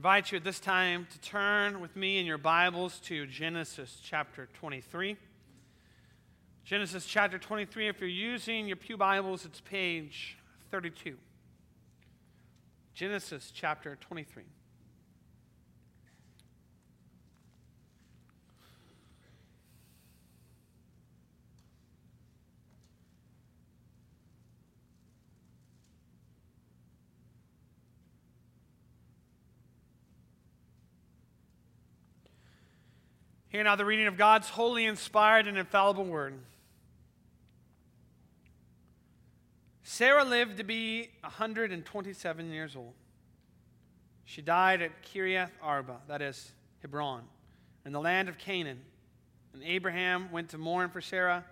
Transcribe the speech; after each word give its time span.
invite 0.00 0.32
you 0.32 0.38
at 0.38 0.44
this 0.44 0.58
time 0.58 1.06
to 1.10 1.20
turn 1.20 1.78
with 1.78 1.94
me 1.94 2.18
in 2.18 2.24
your 2.24 2.38
Bibles 2.38 3.00
to 3.00 3.26
Genesis 3.26 4.00
chapter 4.02 4.48
23. 4.54 5.14
Genesis 6.64 7.04
chapter 7.04 7.38
23, 7.38 7.86
if 7.86 8.00
you're 8.00 8.08
using 8.08 8.66
your 8.66 8.78
Pew 8.78 8.96
Bibles, 8.96 9.44
it's 9.44 9.60
page 9.60 10.38
32. 10.70 11.18
Genesis 12.94 13.52
chapter 13.54 13.98
23. 14.00 14.42
Hear 33.50 33.64
now 33.64 33.74
the 33.74 33.84
reading 33.84 34.06
of 34.06 34.16
God's 34.16 34.48
holy, 34.48 34.86
inspired, 34.86 35.48
and 35.48 35.58
infallible 35.58 36.04
word. 36.04 36.38
Sarah 39.82 40.24
lived 40.24 40.58
to 40.58 40.64
be 40.64 41.10
127 41.22 42.52
years 42.52 42.76
old. 42.76 42.94
She 44.24 44.40
died 44.40 44.82
at 44.82 45.02
Kiriath 45.02 45.50
Arba, 45.60 45.96
that 46.06 46.22
is, 46.22 46.52
Hebron, 46.80 47.24
in 47.84 47.90
the 47.90 48.00
land 48.00 48.28
of 48.28 48.38
Canaan. 48.38 48.82
And 49.52 49.64
Abraham 49.64 50.30
went 50.30 50.50
to 50.50 50.58
mourn 50.58 50.88
for 50.88 51.00
Sarah 51.00 51.44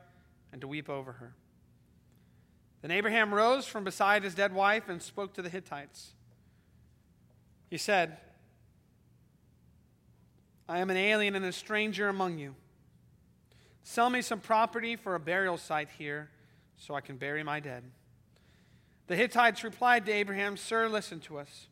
and 0.52 0.60
to 0.60 0.68
weep 0.68 0.88
over 0.88 1.10
her. 1.10 1.34
Then 2.80 2.92
Abraham 2.92 3.34
rose 3.34 3.66
from 3.66 3.82
beside 3.82 4.22
his 4.22 4.36
dead 4.36 4.54
wife 4.54 4.88
and 4.88 5.02
spoke 5.02 5.34
to 5.34 5.42
the 5.42 5.48
Hittites. 5.48 6.12
He 7.68 7.76
said, 7.76 8.18
I 10.68 10.78
am 10.78 10.90
an 10.90 10.96
alien 10.96 11.34
and 11.34 11.44
a 11.44 11.52
stranger 11.52 12.08
among 12.08 12.38
you. 12.38 12.54
Sell 13.82 14.10
me 14.10 14.20
some 14.20 14.40
property 14.40 14.96
for 14.96 15.14
a 15.14 15.20
burial 15.20 15.56
site 15.56 15.88
here 15.96 16.28
so 16.76 16.94
I 16.94 17.00
can 17.00 17.16
bury 17.16 17.42
my 17.42 17.58
dead. 17.58 17.84
The 19.06 19.16
Hittites 19.16 19.64
replied 19.64 20.04
to 20.06 20.12
Abraham, 20.12 20.58
Sir, 20.58 20.88
listen 20.88 21.20
to 21.20 21.38
us. 21.38 21.68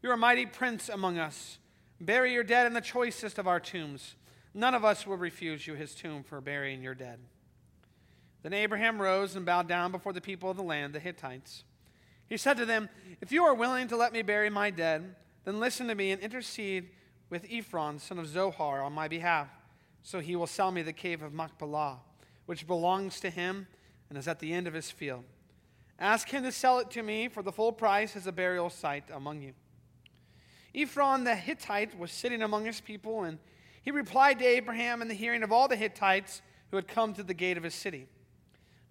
You're 0.00 0.12
a 0.12 0.16
mighty 0.16 0.46
prince 0.46 0.88
among 0.88 1.18
us. 1.18 1.58
Bury 2.00 2.32
your 2.32 2.44
dead 2.44 2.66
in 2.66 2.72
the 2.72 2.80
choicest 2.80 3.38
of 3.38 3.48
our 3.48 3.58
tombs. 3.58 4.14
None 4.54 4.74
of 4.74 4.84
us 4.84 5.06
will 5.06 5.16
refuse 5.16 5.66
you 5.66 5.74
his 5.74 5.94
tomb 5.94 6.22
for 6.22 6.40
burying 6.40 6.82
your 6.82 6.94
dead. 6.94 7.18
Then 8.42 8.52
Abraham 8.54 9.02
rose 9.02 9.34
and 9.36 9.44
bowed 9.44 9.68
down 9.68 9.90
before 9.90 10.12
the 10.12 10.20
people 10.20 10.50
of 10.50 10.56
the 10.56 10.62
land, 10.62 10.94
the 10.94 11.00
Hittites. 11.00 11.64
He 12.28 12.36
said 12.36 12.56
to 12.58 12.64
them, 12.64 12.88
If 13.20 13.32
you 13.32 13.42
are 13.44 13.54
willing 13.54 13.88
to 13.88 13.96
let 13.96 14.12
me 14.12 14.22
bury 14.22 14.48
my 14.48 14.70
dead, 14.70 15.16
then 15.44 15.58
listen 15.58 15.88
to 15.88 15.94
me 15.94 16.12
and 16.12 16.22
intercede 16.22 16.90
with 17.30 17.46
Ephron, 17.50 17.98
son 17.98 18.18
of 18.18 18.26
Zohar, 18.26 18.82
on 18.82 18.92
my 18.92 19.08
behalf, 19.08 19.48
so 20.02 20.20
he 20.20 20.36
will 20.36 20.46
sell 20.46 20.70
me 20.70 20.82
the 20.82 20.92
cave 20.92 21.22
of 21.22 21.32
Machpelah, 21.32 22.00
which 22.46 22.66
belongs 22.66 23.20
to 23.20 23.30
him 23.30 23.66
and 24.08 24.18
is 24.18 24.28
at 24.28 24.40
the 24.40 24.52
end 24.52 24.66
of 24.66 24.74
his 24.74 24.90
field. 24.90 25.24
Ask 25.98 26.28
him 26.28 26.42
to 26.42 26.52
sell 26.52 26.78
it 26.78 26.90
to 26.92 27.02
me 27.02 27.28
for 27.28 27.42
the 27.42 27.52
full 27.52 27.72
price 27.72 28.16
as 28.16 28.26
a 28.26 28.32
burial 28.32 28.70
site 28.70 29.04
among 29.12 29.42
you. 29.42 29.52
Ephron 30.74 31.24
the 31.24 31.34
Hittite 31.34 31.98
was 31.98 32.10
sitting 32.10 32.42
among 32.42 32.64
his 32.64 32.80
people, 32.80 33.24
and 33.24 33.38
he 33.82 33.90
replied 33.90 34.38
to 34.38 34.44
Abraham 34.44 35.02
in 35.02 35.08
the 35.08 35.14
hearing 35.14 35.42
of 35.42 35.52
all 35.52 35.68
the 35.68 35.76
Hittites 35.76 36.42
who 36.70 36.76
had 36.76 36.88
come 36.88 37.12
to 37.14 37.22
the 37.22 37.34
gate 37.34 37.56
of 37.56 37.62
his 37.62 37.74
city. 37.74 38.06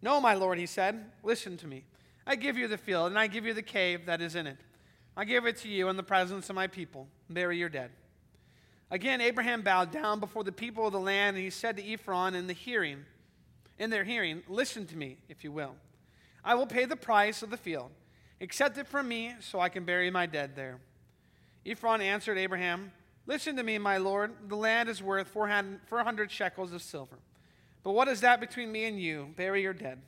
No, 0.02 0.22
my 0.22 0.34
lord, 0.34 0.58
he 0.58 0.66
said, 0.66 1.12
listen 1.24 1.58
to 1.58 1.68
me. 1.68 1.84
I 2.26 2.36
give 2.36 2.58
you 2.58 2.68
the 2.68 2.78
field, 2.78 3.08
and 3.08 3.20
I 3.20 3.28
give 3.28 3.46
you 3.46 3.54
the 3.54 3.62
cave 3.62 4.06
that 4.06 4.22
is 4.22 4.36
in 4.36 4.48
it. 4.48 4.58
I 5.18 5.26
give 5.26 5.46
it 5.46 5.58
to 5.58 5.68
you 5.68 5.90
in 5.90 5.98
the 5.98 6.04
presence 6.04 6.50
of 6.50 6.56
my 6.56 6.68
people. 6.68 7.08
Bury 7.30 7.58
your 7.58 7.70
dead. 7.70 7.92
Again, 8.92 9.22
Abraham 9.22 9.62
bowed 9.62 9.92
down 9.92 10.20
before 10.20 10.44
the 10.44 10.52
people 10.52 10.88
of 10.88 10.94
the 10.94 11.00
land, 11.00 11.36
and 11.36 11.44
he 11.44 11.52
said 11.52 11.78
to 11.78 11.94
Ephron 11.94 12.34
in 12.34 12.48
the 12.48 12.54
hearing, 12.54 13.06
in 13.78 13.90
their 13.90 14.04
hearing, 14.04 14.42
Listen 14.48 14.86
to 14.88 14.98
me, 14.98 15.18
if 15.30 15.44
you 15.44 15.52
will. 15.52 15.76
I 16.44 16.56
will 16.56 16.66
pay 16.66 16.86
the 16.86 16.96
price 16.96 17.44
of 17.44 17.52
the 17.52 17.58
field. 17.58 17.92
Accept 18.42 18.78
it 18.78 18.88
from 18.88 19.08
me, 19.08 19.36
so 19.42 19.60
I 19.60 19.70
can 19.70 19.84
bury 19.84 20.10
my 20.10 20.26
dead 20.26 20.56
there. 20.56 20.80
Ephron 21.66 22.02
answered 22.02 22.38
Abraham, 22.38 22.92
Listen 23.28 23.56
to 23.58 23.64
me, 23.64 23.78
my 23.78 23.98
lord. 23.98 24.32
The 24.48 24.56
land 24.56 24.90
is 24.90 25.04
worth 25.04 25.28
400 25.28 26.32
shekels 26.32 26.74
of 26.74 26.82
silver. 26.82 27.20
But 27.84 27.92
what 27.92 28.08
is 28.08 28.22
that 28.22 28.40
between 28.40 28.72
me 28.72 28.86
and 28.86 29.00
you? 29.00 29.34
Bury 29.36 29.62
your 29.62 29.74
dead. 29.74 30.02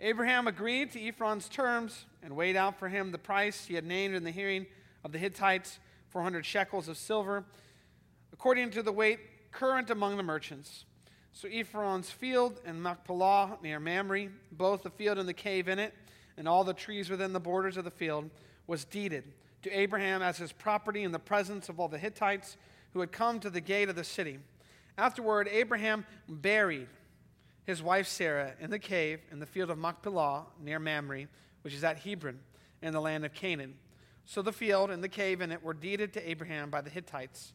Abraham 0.00 0.46
agreed 0.46 0.90
to 0.92 1.00
Ephron's 1.00 1.48
terms 1.48 2.04
and 2.22 2.36
weighed 2.36 2.56
out 2.56 2.78
for 2.78 2.88
him 2.88 3.12
the 3.12 3.18
price 3.18 3.64
he 3.64 3.74
had 3.74 3.86
named 3.86 4.14
in 4.14 4.24
the 4.24 4.30
hearing 4.30 4.66
of 5.04 5.12
the 5.12 5.18
Hittites 5.18 5.78
400 6.10 6.44
shekels 6.44 6.88
of 6.88 6.98
silver 6.98 7.44
according 8.34 8.68
to 8.68 8.82
the 8.82 8.90
weight 8.90 9.20
current 9.52 9.90
among 9.90 10.16
the 10.16 10.22
merchants. 10.22 10.84
So 11.32 11.48
Ephron's 11.48 12.10
field 12.10 12.60
and 12.66 12.82
Machpelah 12.82 13.58
near 13.62 13.78
Mamre, 13.78 14.28
both 14.50 14.82
the 14.82 14.90
field 14.90 15.18
and 15.18 15.28
the 15.28 15.32
cave 15.32 15.68
in 15.68 15.78
it, 15.78 15.94
and 16.36 16.48
all 16.48 16.64
the 16.64 16.74
trees 16.74 17.08
within 17.08 17.32
the 17.32 17.38
borders 17.38 17.76
of 17.76 17.84
the 17.84 17.92
field, 17.92 18.28
was 18.66 18.84
deeded 18.84 19.22
to 19.62 19.70
Abraham 19.70 20.20
as 20.20 20.36
his 20.36 20.50
property 20.50 21.04
in 21.04 21.12
the 21.12 21.18
presence 21.18 21.68
of 21.68 21.78
all 21.78 21.86
the 21.86 21.96
Hittites 21.96 22.56
who 22.92 22.98
had 22.98 23.12
come 23.12 23.38
to 23.38 23.50
the 23.50 23.60
gate 23.60 23.88
of 23.88 23.94
the 23.94 24.02
city. 24.02 24.40
Afterward, 24.98 25.48
Abraham 25.48 26.04
buried 26.28 26.88
his 27.64 27.84
wife 27.84 28.08
Sarah 28.08 28.54
in 28.60 28.70
the 28.70 28.80
cave 28.80 29.20
in 29.30 29.38
the 29.38 29.46
field 29.46 29.70
of 29.70 29.78
Machpelah 29.78 30.46
near 30.60 30.80
Mamre, 30.80 31.26
which 31.62 31.72
is 31.72 31.84
at 31.84 32.00
Hebron 32.00 32.40
in 32.82 32.92
the 32.92 33.00
land 33.00 33.24
of 33.24 33.32
Canaan. 33.32 33.74
So 34.24 34.42
the 34.42 34.52
field 34.52 34.90
and 34.90 35.04
the 35.04 35.08
cave 35.08 35.40
in 35.40 35.52
it 35.52 35.62
were 35.62 35.72
deeded 35.72 36.12
to 36.14 36.28
Abraham 36.28 36.68
by 36.68 36.80
the 36.80 36.90
Hittites 36.90 37.52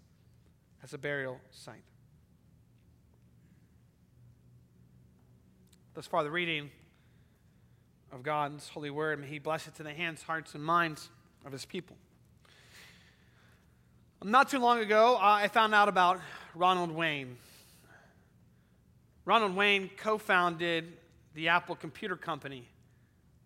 as 0.83 0.93
a 0.93 0.97
burial 0.97 1.39
site. 1.51 1.83
Thus 5.93 6.07
far, 6.07 6.23
the 6.23 6.31
reading 6.31 6.69
of 8.11 8.23
God's 8.23 8.69
holy 8.69 8.89
word. 8.89 9.19
May 9.19 9.27
He 9.27 9.39
bless 9.39 9.67
it 9.67 9.75
to 9.75 9.83
the 9.83 9.93
hands, 9.93 10.23
hearts, 10.23 10.55
and 10.55 10.63
minds 10.63 11.09
of 11.45 11.51
His 11.51 11.65
people. 11.65 11.97
Not 14.23 14.49
too 14.49 14.59
long 14.59 14.79
ago, 14.79 15.15
uh, 15.15 15.19
I 15.21 15.47
found 15.47 15.73
out 15.73 15.87
about 15.87 16.19
Ronald 16.53 16.91
Wayne. 16.91 17.37
Ronald 19.25 19.55
Wayne 19.55 19.89
co 19.95 20.17
founded 20.17 20.91
the 21.35 21.49
Apple 21.49 21.75
Computer 21.75 22.15
Company 22.15 22.67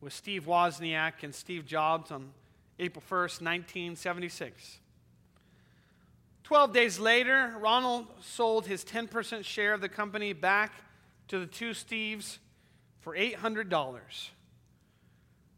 with 0.01 0.13
Steve 0.13 0.45
Wozniak 0.45 1.23
and 1.23 1.33
Steve 1.33 1.65
Jobs 1.65 2.11
on 2.11 2.31
April 2.79 3.03
1st, 3.07 3.41
1976. 3.41 4.79
Twelve 6.43 6.73
days 6.73 6.99
later, 6.99 7.55
Ronald 7.59 8.07
sold 8.21 8.67
his 8.67 8.83
10% 8.83 9.45
share 9.45 9.73
of 9.73 9.81
the 9.81 9.89
company 9.89 10.33
back 10.33 10.73
to 11.29 11.39
the 11.39 11.45
two 11.45 11.71
Steves 11.71 12.37
for 12.99 13.15
$800. 13.15 13.99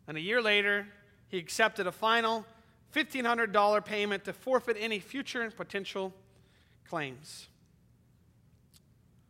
And 0.07 0.17
a 0.17 0.21
year 0.21 0.41
later, 0.41 0.87
he 1.27 1.39
accepted 1.39 1.87
a 1.87 1.91
final 1.91 2.45
$1,500 2.93 3.83
payment 3.83 4.25
to 4.25 4.33
forfeit 4.33 4.77
any 4.79 4.99
future 4.99 5.49
potential 5.51 6.13
claims. 6.87 7.47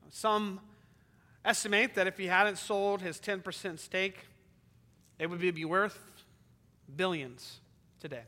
Some 0.10 0.60
estimate 1.44 1.96
that 1.96 2.06
if 2.06 2.18
he 2.18 2.28
hadn't 2.28 2.58
sold 2.58 3.02
his 3.02 3.20
10% 3.20 3.80
stake, 3.80 4.28
it 5.20 5.30
would 5.30 5.40
be 5.40 5.66
worth 5.66 6.00
billions 6.96 7.60
today. 8.00 8.24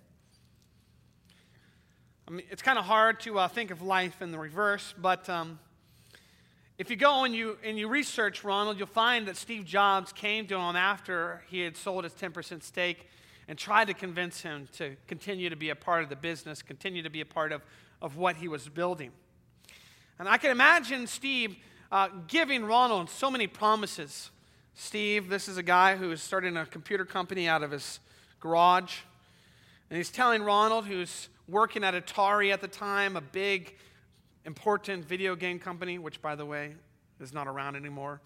I 2.28 2.34
mean, 2.34 2.46
it's 2.50 2.62
kind 2.62 2.78
of 2.78 2.84
hard 2.84 3.22
to 3.22 3.40
uh, 3.40 3.48
think 3.48 3.72
of 3.72 3.82
life 3.82 4.22
in 4.22 4.34
the 4.34 4.38
reverse, 4.38 4.94
but 4.98 5.30
um, 5.30 5.60
if 6.78 6.90
you 6.90 6.98
go 6.98 7.24
and 7.24 7.34
you, 7.34 7.58
and 7.64 7.80
you 7.80 7.88
research 7.88 8.44
Ronald, 8.44 8.78
you'll 8.78 8.88
find 8.88 9.30
that 9.30 9.38
Steve 9.38 9.64
Jobs 9.64 10.12
came 10.12 10.46
to 10.48 10.58
him 10.58 10.76
after 10.76 11.42
he 11.48 11.62
had 11.62 11.78
sold 11.78 12.04
his 12.04 12.12
10% 12.12 12.64
stake 12.64 13.08
and 13.48 13.58
tried 13.58 13.88
to 13.88 13.94
convince 13.94 14.42
him 14.42 14.68
to 14.74 14.98
continue 15.08 15.50
to 15.50 15.56
be 15.56 15.70
a 15.70 15.76
part 15.76 16.04
of 16.04 16.10
the 16.10 16.18
business, 16.18 16.62
continue 16.62 17.02
to 17.02 17.10
be 17.10 17.22
a 17.22 17.26
part 17.26 17.54
of, 17.54 17.62
of 18.02 18.18
what 18.18 18.36
he 18.36 18.50
was 18.50 18.68
building. 18.68 19.12
And 20.20 20.28
I 20.28 20.38
can 20.38 20.52
imagine 20.52 21.08
Steve 21.08 21.56
uh, 21.94 22.10
giving 22.28 22.66
Ronald 22.66 23.10
so 23.10 23.32
many 23.32 23.48
promises. 23.48 24.32
Steve, 24.76 25.30
this 25.30 25.48
is 25.48 25.56
a 25.56 25.64
guy 25.64 25.96
who 25.96 26.12
is 26.12 26.22
starting 26.22 26.58
a 26.58 26.66
computer 26.66 27.06
company 27.06 27.48
out 27.48 27.64
of 27.64 27.72
his 27.72 28.02
garage. 28.42 28.98
And 29.90 29.96
he's 29.96 30.10
telling 30.10 30.44
Ronald, 30.44 30.88
who's 30.88 31.30
working 31.48 31.84
at 31.84 31.94
Atari 31.94 32.52
at 32.52 32.62
the 32.62 32.68
time, 32.68 33.16
a 33.16 33.22
big, 33.22 33.76
important 34.46 35.06
video 35.06 35.36
game 35.36 35.60
company, 35.60 36.00
which, 36.00 36.22
by 36.22 36.36
the 36.36 36.46
way, 36.46 36.76
is 37.20 37.34
not 37.34 37.48
around 37.48 37.76
anymore. 37.76 38.22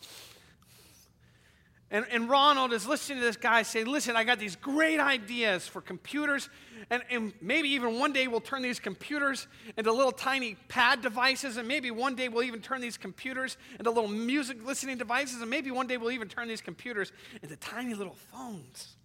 And, 1.93 2.05
and 2.09 2.29
Ronald 2.29 2.71
is 2.71 2.87
listening 2.87 3.19
to 3.19 3.25
this 3.25 3.35
guy 3.35 3.63
say, 3.63 3.83
Listen, 3.83 4.15
I 4.15 4.23
got 4.23 4.39
these 4.39 4.55
great 4.55 4.99
ideas 4.99 5.67
for 5.67 5.81
computers, 5.81 6.49
and, 6.89 7.03
and 7.09 7.33
maybe 7.41 7.67
even 7.69 7.99
one 7.99 8.13
day 8.13 8.29
we'll 8.29 8.39
turn 8.39 8.61
these 8.61 8.79
computers 8.79 9.47
into 9.75 9.91
little 9.91 10.13
tiny 10.13 10.55
pad 10.69 11.01
devices, 11.01 11.57
and 11.57 11.67
maybe 11.67 11.91
one 11.91 12.15
day 12.15 12.29
we'll 12.29 12.43
even 12.43 12.61
turn 12.61 12.79
these 12.79 12.97
computers 12.97 13.57
into 13.77 13.91
little 13.91 14.09
music 14.09 14.65
listening 14.65 14.97
devices, 14.97 15.41
and 15.41 15.49
maybe 15.49 15.69
one 15.69 15.85
day 15.85 15.97
we'll 15.97 16.11
even 16.11 16.29
turn 16.29 16.47
these 16.47 16.61
computers 16.61 17.11
into 17.43 17.57
tiny 17.57 17.93
little 17.93 18.15
phones. 18.31 18.95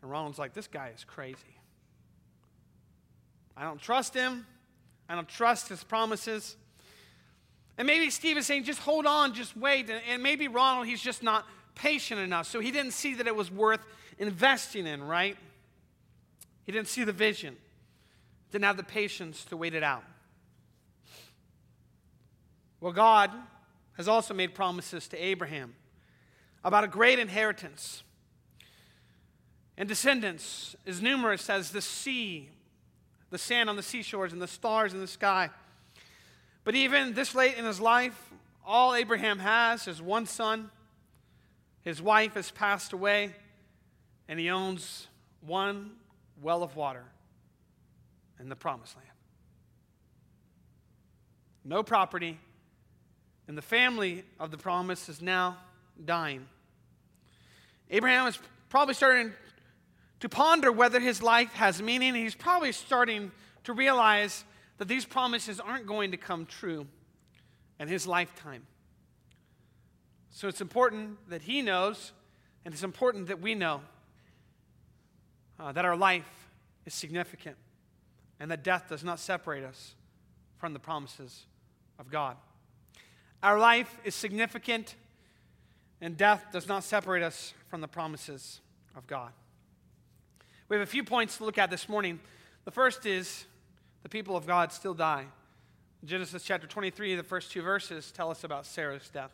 And 0.00 0.10
Ronald's 0.10 0.38
like, 0.38 0.54
This 0.54 0.68
guy 0.68 0.92
is 0.96 1.04
crazy. 1.04 1.60
I 3.56 3.64
don't 3.64 3.80
trust 3.80 4.14
him. 4.14 4.46
I 5.08 5.14
don't 5.14 5.28
trust 5.28 5.68
his 5.68 5.82
promises. 5.84 6.56
And 7.78 7.86
maybe 7.86 8.10
Steve 8.10 8.36
is 8.36 8.46
saying, 8.46 8.64
just 8.64 8.80
hold 8.80 9.06
on, 9.06 9.34
just 9.34 9.56
wait. 9.56 9.90
And 10.08 10.22
maybe 10.22 10.48
Ronald, 10.48 10.86
he's 10.86 11.00
just 11.00 11.22
not 11.22 11.46
patient 11.74 12.20
enough. 12.20 12.46
So 12.46 12.60
he 12.60 12.70
didn't 12.70 12.92
see 12.92 13.14
that 13.14 13.26
it 13.26 13.36
was 13.36 13.50
worth 13.50 13.80
investing 14.18 14.86
in, 14.86 15.02
right? 15.02 15.36
He 16.64 16.72
didn't 16.72 16.88
see 16.88 17.04
the 17.04 17.12
vision, 17.12 17.56
didn't 18.50 18.64
have 18.64 18.76
the 18.76 18.82
patience 18.82 19.44
to 19.46 19.56
wait 19.56 19.74
it 19.74 19.82
out. 19.82 20.02
Well, 22.80 22.92
God 22.92 23.30
has 23.96 24.08
also 24.08 24.34
made 24.34 24.54
promises 24.54 25.08
to 25.08 25.16
Abraham 25.16 25.74
about 26.64 26.84
a 26.84 26.88
great 26.88 27.18
inheritance 27.18 28.02
and 29.78 29.88
descendants 29.88 30.74
as 30.86 31.00
numerous 31.00 31.48
as 31.48 31.70
the 31.70 31.80
sea, 31.80 32.50
the 33.30 33.38
sand 33.38 33.68
on 33.68 33.76
the 33.76 33.82
seashores, 33.82 34.32
and 34.32 34.40
the 34.40 34.48
stars 34.48 34.92
in 34.92 35.00
the 35.00 35.06
sky. 35.06 35.50
But 36.64 36.74
even 36.74 37.14
this 37.14 37.34
late 37.34 37.56
in 37.56 37.64
his 37.64 37.80
life, 37.80 38.30
all 38.64 38.94
Abraham 38.94 39.38
has 39.38 39.86
is 39.86 40.02
one 40.02 40.26
son. 40.26 40.70
His 41.82 42.02
wife 42.02 42.34
has 42.34 42.50
passed 42.50 42.92
away, 42.92 43.34
and 44.28 44.40
he 44.40 44.50
owns 44.50 45.06
one 45.40 45.92
well 46.42 46.62
of 46.62 46.74
water 46.74 47.04
in 48.40 48.48
the 48.48 48.56
promised 48.56 48.96
land. 48.96 49.08
No 51.64 51.82
property, 51.82 52.38
and 53.48 53.56
the 53.56 53.62
family 53.62 54.24
of 54.38 54.50
the 54.50 54.58
promise 54.58 55.08
is 55.08 55.22
now 55.22 55.58
dying. 56.04 56.46
Abraham 57.90 58.26
is 58.26 58.38
probably 58.68 58.94
starting 58.94 59.32
to 60.26 60.30
ponder 60.36 60.72
whether 60.72 60.98
his 60.98 61.22
life 61.22 61.52
has 61.52 61.80
meaning. 61.80 62.12
He's 62.12 62.34
probably 62.34 62.72
starting 62.72 63.30
to 63.62 63.72
realize 63.72 64.42
that 64.78 64.88
these 64.88 65.04
promises 65.04 65.60
aren't 65.60 65.86
going 65.86 66.10
to 66.10 66.16
come 66.16 66.46
true 66.46 66.88
in 67.78 67.86
his 67.86 68.08
lifetime. 68.08 68.66
So 70.30 70.48
it's 70.48 70.60
important 70.60 71.30
that 71.30 71.42
he 71.42 71.62
knows, 71.62 72.10
and 72.64 72.74
it's 72.74 72.82
important 72.82 73.28
that 73.28 73.40
we 73.40 73.54
know 73.54 73.82
uh, 75.60 75.70
that 75.70 75.84
our 75.84 75.96
life 75.96 76.48
is 76.86 76.92
significant 76.92 77.56
and 78.40 78.50
that 78.50 78.64
death 78.64 78.86
does 78.88 79.04
not 79.04 79.20
separate 79.20 79.62
us 79.62 79.94
from 80.58 80.72
the 80.72 80.80
promises 80.80 81.46
of 82.00 82.10
God. 82.10 82.36
Our 83.44 83.60
life 83.60 83.96
is 84.02 84.16
significant 84.16 84.96
and 86.00 86.16
death 86.16 86.46
does 86.52 86.66
not 86.66 86.82
separate 86.82 87.22
us 87.22 87.54
from 87.68 87.80
the 87.80 87.88
promises 87.88 88.60
of 88.96 89.06
God. 89.06 89.30
We 90.68 90.76
have 90.76 90.82
a 90.82 90.90
few 90.90 91.04
points 91.04 91.36
to 91.36 91.44
look 91.44 91.58
at 91.58 91.70
this 91.70 91.88
morning. 91.88 92.18
The 92.64 92.72
first 92.72 93.06
is 93.06 93.44
the 94.02 94.08
people 94.08 94.36
of 94.36 94.46
God 94.46 94.72
still 94.72 94.94
die. 94.94 95.26
Genesis 96.04 96.42
chapter 96.42 96.66
23, 96.66 97.14
the 97.14 97.22
first 97.22 97.52
two 97.52 97.62
verses 97.62 98.10
tell 98.10 98.30
us 98.30 98.42
about 98.42 98.66
Sarah's 98.66 99.08
death. 99.08 99.30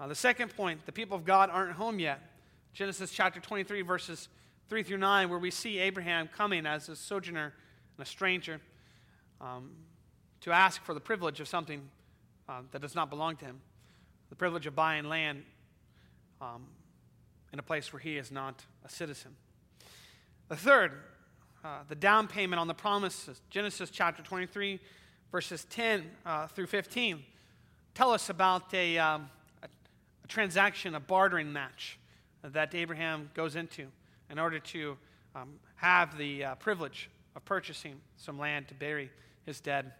Uh, 0.00 0.08
the 0.08 0.14
second 0.14 0.56
point, 0.56 0.84
the 0.86 0.92
people 0.92 1.16
of 1.16 1.24
God 1.24 1.50
aren't 1.50 1.72
home 1.72 2.00
yet. 2.00 2.20
Genesis 2.72 3.12
chapter 3.12 3.38
23, 3.38 3.82
verses 3.82 4.28
3 4.68 4.82
through 4.82 4.98
9, 4.98 5.30
where 5.30 5.38
we 5.38 5.52
see 5.52 5.78
Abraham 5.78 6.28
coming 6.28 6.66
as 6.66 6.88
a 6.88 6.96
sojourner 6.96 7.52
and 7.96 8.06
a 8.06 8.08
stranger 8.08 8.60
um, 9.40 9.70
to 10.40 10.50
ask 10.50 10.82
for 10.82 10.94
the 10.94 11.00
privilege 11.00 11.38
of 11.38 11.46
something 11.46 11.80
uh, 12.48 12.62
that 12.72 12.82
does 12.82 12.96
not 12.96 13.08
belong 13.08 13.36
to 13.36 13.44
him 13.44 13.60
the 14.30 14.36
privilege 14.36 14.66
of 14.66 14.74
buying 14.74 15.04
land 15.04 15.42
um, 16.40 16.66
in 17.52 17.58
a 17.58 17.62
place 17.62 17.92
where 17.92 18.00
he 18.00 18.16
is 18.16 18.30
not 18.30 18.64
a 18.84 18.88
citizen. 18.88 19.32
The 20.50 20.56
third, 20.56 20.90
uh, 21.64 21.78
the 21.88 21.94
down 21.94 22.26
payment 22.26 22.58
on 22.58 22.66
the 22.66 22.74
promises, 22.74 23.40
Genesis 23.50 23.88
chapter 23.88 24.20
23, 24.20 24.80
verses 25.30 25.64
10 25.70 26.10
uh, 26.26 26.48
through 26.48 26.66
15, 26.66 27.22
tell 27.94 28.10
us 28.10 28.30
about 28.30 28.74
a, 28.74 28.98
um, 28.98 29.30
a, 29.62 29.66
a 30.24 30.26
transaction, 30.26 30.96
a 30.96 31.00
bartering 31.00 31.52
match 31.52 32.00
that 32.42 32.74
Abraham 32.74 33.30
goes 33.32 33.54
into 33.54 33.86
in 34.28 34.40
order 34.40 34.58
to 34.58 34.96
um, 35.36 35.50
have 35.76 36.18
the 36.18 36.46
uh, 36.46 36.54
privilege 36.56 37.10
of 37.36 37.44
purchasing 37.44 38.00
some 38.16 38.36
land 38.36 38.66
to 38.66 38.74
bury 38.74 39.08
his 39.46 39.60
dead. 39.60 39.92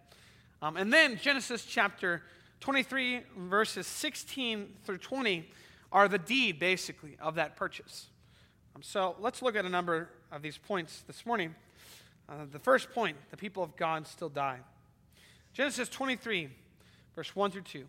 Um, 0.62 0.76
and 0.76 0.93
then 0.93 1.17
Genesis 1.17 1.64
chapter 1.64 2.23
23, 2.58 3.20
verses 3.37 3.87
16 3.87 4.67
through 4.82 4.99
20 4.99 5.49
are 5.93 6.08
the 6.08 6.19
deed, 6.19 6.58
basically, 6.58 7.17
of 7.20 7.37
that 7.37 7.55
purchase. 7.55 8.08
Um, 8.75 8.82
so 8.82 9.14
let's 9.20 9.43
look 9.43 9.55
at 9.55 9.64
a 9.64 9.69
number 9.69 10.08
of 10.32 10.43
these 10.43 10.59
points 10.59 11.03
this 11.06 11.27
morning. 11.27 11.55
Uh, 12.29 12.47
the 12.50 12.59
first 12.59 12.91
point 12.93 13.17
the 13.31 13.37
people 13.37 13.62
of 13.62 13.77
God 13.77 14.06
still 14.06 14.29
die. 14.29 14.59
Genesis 15.53 15.88
23, 15.88 16.49
verse 17.15 17.35
1 17.35 17.50
through 17.50 17.62
2. 17.62 17.85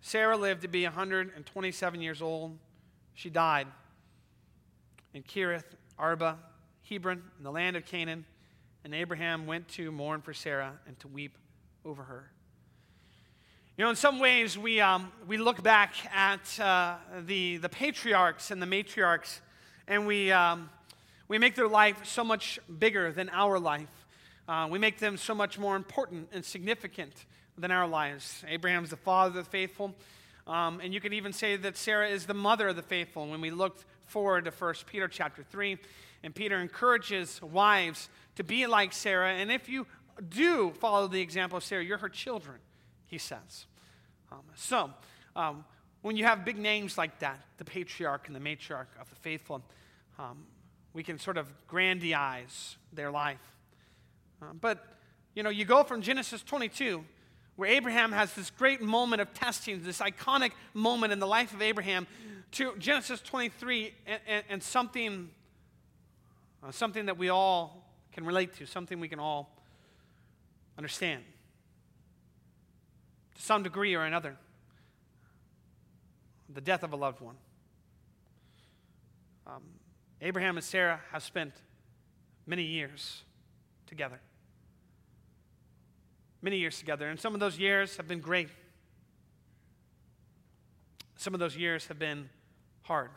Sarah 0.00 0.36
lived 0.36 0.62
to 0.62 0.68
be 0.68 0.84
127 0.84 2.00
years 2.00 2.22
old. 2.22 2.56
She 3.14 3.30
died 3.30 3.66
in 5.12 5.22
Kiriath, 5.22 5.64
Arba, 5.98 6.38
Hebron, 6.88 7.22
in 7.38 7.44
the 7.44 7.50
land 7.50 7.76
of 7.76 7.84
Canaan. 7.84 8.24
And 8.84 8.94
Abraham 8.94 9.46
went 9.46 9.68
to 9.68 9.90
mourn 9.90 10.20
for 10.20 10.34
Sarah 10.34 10.72
and 10.86 10.98
to 11.00 11.08
weep 11.08 11.38
over 11.84 12.02
her. 12.02 12.30
You 13.76 13.84
know, 13.84 13.90
in 13.90 13.96
some 13.96 14.20
ways, 14.20 14.56
we, 14.56 14.80
um, 14.80 15.10
we 15.26 15.36
look 15.36 15.62
back 15.62 15.94
at 16.14 16.60
uh, 16.60 16.96
the, 17.26 17.56
the 17.56 17.68
patriarchs 17.68 18.50
and 18.50 18.62
the 18.62 18.66
matriarchs, 18.66 19.40
and 19.88 20.06
we, 20.06 20.30
um, 20.30 20.70
we 21.28 21.38
make 21.38 21.54
their 21.54 21.68
life 21.68 22.04
so 22.04 22.22
much 22.22 22.58
bigger 22.78 23.12
than 23.12 23.28
our 23.30 23.58
life. 23.58 24.06
Uh, 24.46 24.68
we 24.70 24.78
make 24.78 24.98
them 24.98 25.16
so 25.16 25.34
much 25.34 25.58
more 25.58 25.74
important 25.76 26.28
and 26.32 26.44
significant 26.44 27.24
than 27.56 27.70
our 27.70 27.88
lives. 27.88 28.44
Abraham's 28.48 28.90
the 28.90 28.96
father 28.96 29.38
of 29.38 29.44
the 29.46 29.50
faithful, 29.50 29.94
um, 30.46 30.80
and 30.82 30.92
you 30.92 31.00
could 31.00 31.14
even 31.14 31.32
say 31.32 31.56
that 31.56 31.76
Sarah 31.76 32.08
is 32.08 32.26
the 32.26 32.34
mother 32.34 32.68
of 32.68 32.76
the 32.76 32.82
faithful. 32.82 33.26
When 33.26 33.40
we 33.40 33.50
looked 33.50 33.84
forward 34.06 34.44
to 34.44 34.50
1 34.50 34.74
Peter 34.86 35.08
chapter 35.08 35.42
3, 35.42 35.78
and 36.22 36.34
Peter 36.34 36.60
encourages 36.60 37.40
wives 37.40 38.08
to 38.36 38.44
be 38.44 38.66
like 38.66 38.92
Sarah, 38.92 39.32
and 39.32 39.50
if 39.50 39.68
you 39.68 39.86
do 40.28 40.72
follow 40.78 41.06
the 41.08 41.20
example 41.20 41.58
of 41.58 41.64
Sarah, 41.64 41.84
you're 41.84 41.98
her 41.98 42.08
children, 42.08 42.58
he 43.06 43.18
says. 43.18 43.66
Um, 44.30 44.42
so, 44.54 44.90
um, 45.36 45.64
when 46.02 46.16
you 46.16 46.24
have 46.24 46.44
big 46.44 46.58
names 46.58 46.98
like 46.98 47.18
that, 47.20 47.40
the 47.56 47.64
patriarch 47.64 48.26
and 48.26 48.36
the 48.36 48.40
matriarch 48.40 48.88
of 49.00 49.08
the 49.08 49.16
faithful, 49.16 49.62
um, 50.18 50.44
we 50.94 51.02
can 51.02 51.18
sort 51.18 51.36
of 51.36 51.48
grandize 51.66 52.76
their 52.92 53.10
life. 53.10 53.40
Uh, 54.40 54.46
but, 54.58 54.86
you 55.34 55.42
know, 55.42 55.50
you 55.50 55.64
go 55.64 55.82
from 55.82 56.00
Genesis 56.00 56.42
22 56.42 57.04
where 57.56 57.70
Abraham 57.70 58.12
has 58.12 58.32
this 58.34 58.50
great 58.50 58.80
moment 58.80 59.20
of 59.20 59.32
testing, 59.34 59.82
this 59.82 60.00
iconic 60.00 60.52
moment 60.72 61.12
in 61.12 61.20
the 61.20 61.26
life 61.26 61.52
of 61.52 61.62
Abraham, 61.62 62.06
to 62.52 62.74
Genesis 62.78 63.20
23 63.20 63.94
and, 64.06 64.20
and, 64.26 64.44
and 64.48 64.62
something, 64.62 65.30
uh, 66.62 66.70
something 66.70 67.06
that 67.06 67.18
we 67.18 67.28
all 67.28 67.84
can 68.12 68.24
relate 68.24 68.54
to, 68.56 68.66
something 68.66 68.98
we 68.98 69.08
can 69.08 69.18
all 69.18 69.50
understand 70.78 71.22
to 73.34 73.42
some 73.42 73.62
degree 73.62 73.94
or 73.94 74.04
another. 74.04 74.36
The 76.52 76.60
death 76.60 76.82
of 76.82 76.92
a 76.92 76.96
loved 76.96 77.20
one. 77.20 77.36
Um, 79.46 79.62
Abraham 80.24 80.56
and 80.56 80.64
Sarah 80.64 81.00
have 81.12 81.22
spent 81.22 81.52
many 82.46 82.64
years 82.64 83.22
together 83.86 84.20
many 86.44 86.58
years 86.58 86.78
together, 86.78 87.08
and 87.08 87.18
some 87.18 87.32
of 87.32 87.40
those 87.40 87.58
years 87.58 87.96
have 87.96 88.06
been 88.06 88.20
great. 88.20 88.50
Some 91.16 91.32
of 91.32 91.40
those 91.40 91.56
years 91.56 91.86
have 91.86 91.98
been 91.98 92.28
hard. 92.82 93.10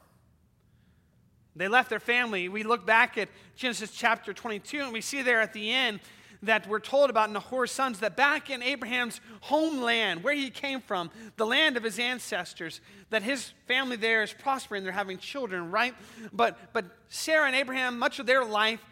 They 1.53 1.67
left 1.67 1.89
their 1.89 1.99
family. 1.99 2.47
We 2.47 2.63
look 2.63 2.85
back 2.85 3.17
at 3.17 3.27
Genesis 3.57 3.91
chapter 3.91 4.31
22, 4.31 4.79
and 4.79 4.93
we 4.93 5.01
see 5.01 5.23
there 5.23 5.41
at 5.41 5.51
the 5.51 5.69
end 5.71 5.99
that 6.47 6.67
we're 6.67 6.79
told 6.79 7.09
about 7.09 7.31
Nahor's 7.31 7.71
sons 7.71 7.99
that 7.99 8.17
back 8.17 8.49
in 8.49 8.61
Abraham's 8.61 9.21
homeland, 9.41 10.23
where 10.23 10.33
he 10.33 10.49
came 10.49 10.81
from, 10.81 11.09
the 11.37 11.45
land 11.45 11.77
of 11.77 11.83
his 11.83 11.99
ancestors, 11.99 12.81
that 13.09 13.23
his 13.23 13.53
family 13.67 13.95
there 13.95 14.23
is 14.23 14.33
prospering, 14.33 14.83
they're 14.83 14.91
having 14.91 15.17
children, 15.17 15.71
right? 15.71 15.93
But, 16.33 16.57
but 16.73 16.85
Sarah 17.09 17.47
and 17.47 17.55
Abraham, 17.55 17.97
much 17.99 18.19
of 18.19 18.25
their 18.25 18.43
life 18.43 18.83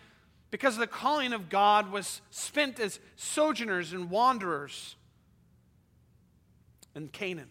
because 0.51 0.75
of 0.75 0.79
the 0.79 0.87
calling 0.87 1.33
of 1.33 1.49
God 1.49 1.91
was 1.91 2.21
spent 2.29 2.79
as 2.79 2.99
sojourners 3.17 3.91
and 3.91 4.09
wanderers 4.09 4.95
in 6.95 7.09
Canaan. 7.09 7.49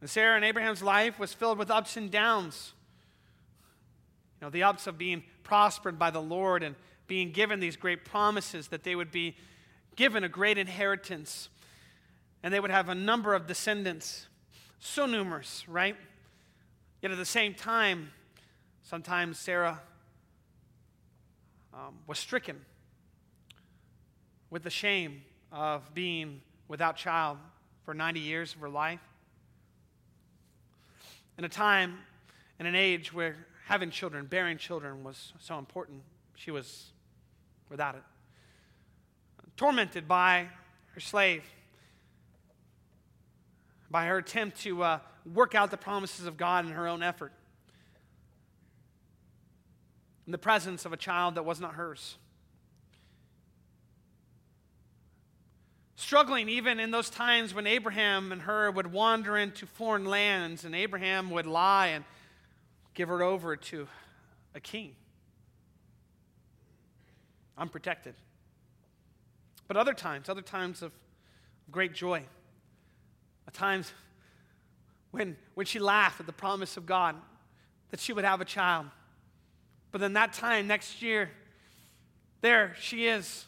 And 0.00 0.08
Sarah 0.08 0.36
and 0.36 0.44
Abraham's 0.44 0.82
life 0.82 1.18
was 1.18 1.34
filled 1.34 1.58
with 1.58 1.70
ups 1.70 1.96
and 1.96 2.10
downs. 2.10 2.72
You 4.40 4.46
know, 4.46 4.50
the 4.50 4.62
ups 4.62 4.86
of 4.86 4.96
being 4.96 5.24
prospered 5.42 5.98
by 5.98 6.10
the 6.10 6.20
Lord 6.20 6.62
and 6.62 6.74
being 7.06 7.32
given 7.32 7.60
these 7.60 7.76
great 7.76 8.04
promises 8.04 8.68
that 8.68 8.84
they 8.84 8.94
would 8.94 9.10
be 9.10 9.36
given 9.96 10.24
a 10.24 10.28
great 10.28 10.58
inheritance 10.58 11.48
and 12.42 12.54
they 12.54 12.60
would 12.60 12.70
have 12.70 12.88
a 12.88 12.94
number 12.94 13.34
of 13.34 13.46
descendants, 13.46 14.26
so 14.78 15.06
numerous, 15.06 15.68
right? 15.68 15.96
Yet 17.02 17.12
at 17.12 17.18
the 17.18 17.24
same 17.24 17.54
time, 17.54 18.10
Sometimes 18.90 19.38
Sarah 19.38 19.80
um, 21.72 21.94
was 22.08 22.18
stricken 22.18 22.56
with 24.50 24.64
the 24.64 24.70
shame 24.70 25.22
of 25.52 25.94
being 25.94 26.40
without 26.66 26.96
child 26.96 27.38
for 27.84 27.94
90 27.94 28.18
years 28.18 28.52
of 28.52 28.60
her 28.60 28.68
life. 28.68 28.98
In 31.38 31.44
a 31.44 31.48
time, 31.48 31.98
in 32.58 32.66
an 32.66 32.74
age 32.74 33.12
where 33.12 33.36
having 33.70 33.88
children, 33.88 34.26
bearing 34.26 34.58
children 34.58 35.04
was 35.04 35.32
so 35.38 35.56
important, 35.56 36.02
she 36.34 36.50
was 36.50 36.86
without 37.68 37.94
it. 37.94 38.02
Tormented 39.56 40.08
by 40.08 40.48
her 40.94 41.00
slave, 41.00 41.44
by 43.88 44.06
her 44.06 44.18
attempt 44.18 44.60
to 44.62 44.82
uh, 44.82 44.98
work 45.32 45.54
out 45.54 45.70
the 45.70 45.76
promises 45.76 46.26
of 46.26 46.36
God 46.36 46.66
in 46.66 46.72
her 46.72 46.88
own 46.88 47.00
effort, 47.00 47.32
in 50.26 50.32
the 50.32 50.38
presence 50.38 50.84
of 50.84 50.92
a 50.92 50.96
child 50.96 51.36
that 51.36 51.44
was 51.44 51.60
not 51.60 51.74
hers. 51.74 52.16
Struggling 55.94 56.48
even 56.48 56.80
in 56.80 56.90
those 56.90 57.08
times 57.08 57.54
when 57.54 57.68
Abraham 57.68 58.32
and 58.32 58.42
her 58.42 58.68
would 58.68 58.88
wander 58.88 59.36
into 59.36 59.64
foreign 59.64 60.06
lands 60.06 60.64
and 60.64 60.74
Abraham 60.74 61.30
would 61.30 61.46
lie 61.46 61.88
and 61.88 62.04
give 62.94 63.08
her 63.08 63.22
over 63.22 63.56
to 63.56 63.88
a 64.54 64.60
king. 64.60 64.94
Unprotected. 67.56 68.14
But 69.68 69.76
other 69.76 69.94
times, 69.94 70.28
other 70.28 70.42
times 70.42 70.82
of 70.82 70.92
great 71.70 71.94
joy, 71.94 72.24
at 73.46 73.54
times 73.54 73.92
when, 75.10 75.36
when 75.54 75.66
she 75.66 75.78
laughed 75.78 76.20
at 76.20 76.26
the 76.26 76.32
promise 76.32 76.76
of 76.76 76.86
God 76.86 77.16
that 77.90 78.00
she 78.00 78.12
would 78.12 78.24
have 78.24 78.40
a 78.40 78.44
child. 78.44 78.86
But 79.92 80.00
then 80.00 80.12
that 80.14 80.32
time 80.32 80.66
next 80.66 81.02
year, 81.02 81.30
there 82.40 82.74
she 82.80 83.06
is 83.06 83.46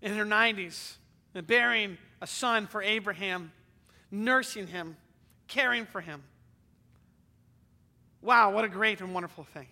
in 0.00 0.14
her 0.14 0.24
90s 0.24 0.94
and 1.34 1.46
bearing 1.46 1.98
a 2.20 2.26
son 2.26 2.66
for 2.66 2.82
Abraham, 2.82 3.52
nursing 4.10 4.66
him, 4.66 4.96
caring 5.48 5.86
for 5.86 6.00
him. 6.00 6.22
Wow, 8.26 8.50
what 8.50 8.64
a 8.64 8.68
great 8.68 9.00
and 9.00 9.14
wonderful 9.14 9.44
thing. 9.44 9.68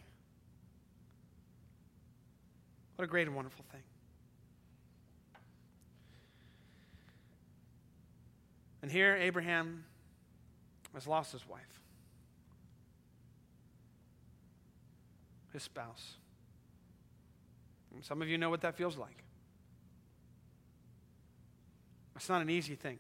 What 2.95 3.05
a 3.05 3.09
great 3.09 3.27
and 3.27 3.35
wonderful 3.35 3.65
thing. 3.73 3.83
And 8.81 8.93
here, 8.93 9.17
Abraham 9.17 9.83
has 10.95 11.09
lost 11.09 11.33
his 11.33 11.45
wife, 11.49 11.81
his 15.53 15.65
spouse. 15.65 16.15
And 17.93 18.05
some 18.05 18.23
of 18.23 18.29
you 18.29 18.39
know 18.39 18.51
what 18.51 18.61
that 18.61 18.77
feels 18.77 18.97
like. 18.97 19.25
It's 22.15 22.29
not 22.29 22.41
an 22.41 22.51
easy 22.51 22.77
thing. 22.77 22.99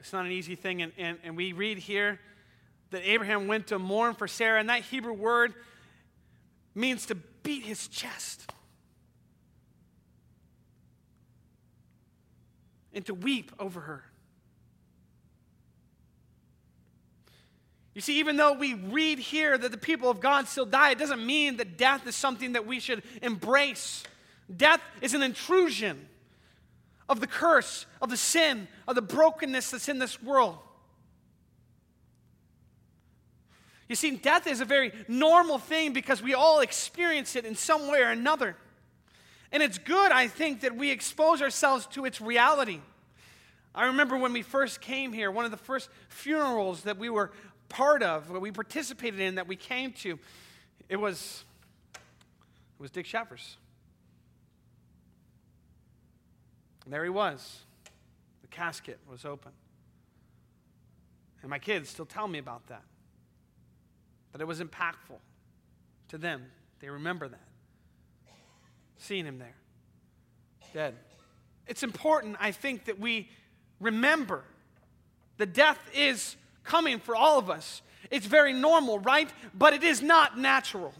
It's 0.00 0.12
not 0.12 0.26
an 0.26 0.32
easy 0.32 0.56
thing. 0.56 0.82
And, 0.82 0.90
and, 0.98 1.16
and 1.22 1.36
we 1.36 1.52
read 1.52 1.78
here 1.78 2.18
that 2.90 3.08
Abraham 3.08 3.46
went 3.46 3.68
to 3.68 3.78
mourn 3.78 4.14
for 4.14 4.28
Sarah, 4.28 4.60
and 4.60 4.68
that 4.68 4.82
Hebrew 4.82 5.12
word 5.12 5.54
means 6.74 7.06
to 7.06 7.14
beat 7.14 7.62
his 7.62 7.88
chest 7.88 8.52
and 12.92 13.04
to 13.06 13.14
weep 13.14 13.52
over 13.58 13.80
her. 13.80 14.04
You 17.94 18.00
see, 18.00 18.18
even 18.20 18.36
though 18.36 18.52
we 18.52 18.74
read 18.74 19.18
here 19.18 19.58
that 19.58 19.72
the 19.72 19.78
people 19.78 20.10
of 20.10 20.20
God 20.20 20.46
still 20.46 20.66
die, 20.66 20.92
it 20.92 20.98
doesn't 20.98 21.24
mean 21.24 21.56
that 21.56 21.76
death 21.76 22.06
is 22.06 22.14
something 22.14 22.52
that 22.52 22.66
we 22.66 22.80
should 22.80 23.02
embrace. 23.20 24.04
Death 24.54 24.80
is 25.00 25.12
an 25.14 25.22
intrusion 25.22 26.08
of 27.08 27.20
the 27.20 27.26
curse, 27.26 27.86
of 28.00 28.08
the 28.08 28.16
sin, 28.16 28.68
of 28.86 28.94
the 28.94 29.02
brokenness 29.02 29.72
that's 29.72 29.88
in 29.88 29.98
this 29.98 30.22
world. 30.22 30.58
You 33.90 33.96
see, 33.96 34.12
death 34.12 34.46
is 34.46 34.60
a 34.60 34.64
very 34.64 34.92
normal 35.08 35.58
thing 35.58 35.92
because 35.92 36.22
we 36.22 36.32
all 36.32 36.60
experience 36.60 37.34
it 37.34 37.44
in 37.44 37.56
some 37.56 37.90
way 37.90 38.02
or 38.02 38.10
another. 38.10 38.54
And 39.50 39.64
it's 39.64 39.78
good, 39.78 40.12
I 40.12 40.28
think, 40.28 40.60
that 40.60 40.76
we 40.76 40.92
expose 40.92 41.42
ourselves 41.42 41.86
to 41.88 42.04
its 42.04 42.20
reality. 42.20 42.78
I 43.74 43.86
remember 43.86 44.16
when 44.16 44.32
we 44.32 44.42
first 44.42 44.80
came 44.80 45.12
here, 45.12 45.32
one 45.32 45.44
of 45.44 45.50
the 45.50 45.56
first 45.56 45.90
funerals 46.08 46.82
that 46.82 46.98
we 46.98 47.10
were 47.10 47.32
part 47.68 48.04
of, 48.04 48.32
that 48.32 48.38
we 48.38 48.52
participated 48.52 49.18
in, 49.18 49.34
that 49.34 49.48
we 49.48 49.56
came 49.56 49.92
to, 49.94 50.20
it 50.88 50.96
was, 50.96 51.44
it 51.94 52.82
was 52.82 52.92
Dick 52.92 53.06
Schaffers. 53.06 53.56
And 56.84 56.94
there 56.94 57.02
he 57.02 57.10
was. 57.10 57.58
The 58.42 58.48
casket 58.48 59.00
was 59.10 59.24
open. 59.24 59.50
And 61.42 61.50
my 61.50 61.58
kids 61.58 61.88
still 61.88 62.06
tell 62.06 62.28
me 62.28 62.38
about 62.38 62.68
that. 62.68 62.84
That 64.32 64.40
it 64.40 64.46
was 64.46 64.60
impactful 64.60 65.18
to 66.08 66.18
them. 66.18 66.44
They 66.80 66.88
remember 66.88 67.28
that. 67.28 67.40
Seeing 68.98 69.24
him 69.24 69.38
there, 69.38 69.56
dead. 70.74 70.94
It's 71.66 71.82
important, 71.82 72.36
I 72.38 72.52
think, 72.52 72.84
that 72.84 72.98
we 72.98 73.28
remember 73.80 74.44
that 75.38 75.54
death 75.54 75.78
is 75.94 76.36
coming 76.64 76.98
for 76.98 77.16
all 77.16 77.38
of 77.38 77.48
us. 77.48 77.82
It's 78.10 78.26
very 78.26 78.52
normal, 78.52 78.98
right? 78.98 79.30
But 79.54 79.72
it 79.72 79.82
is 79.82 80.02
not 80.02 80.38
natural. 80.38 80.92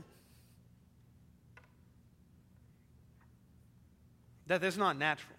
Death 4.47 4.65
is 4.65 4.77
not 4.79 4.97
natural. 4.97 5.37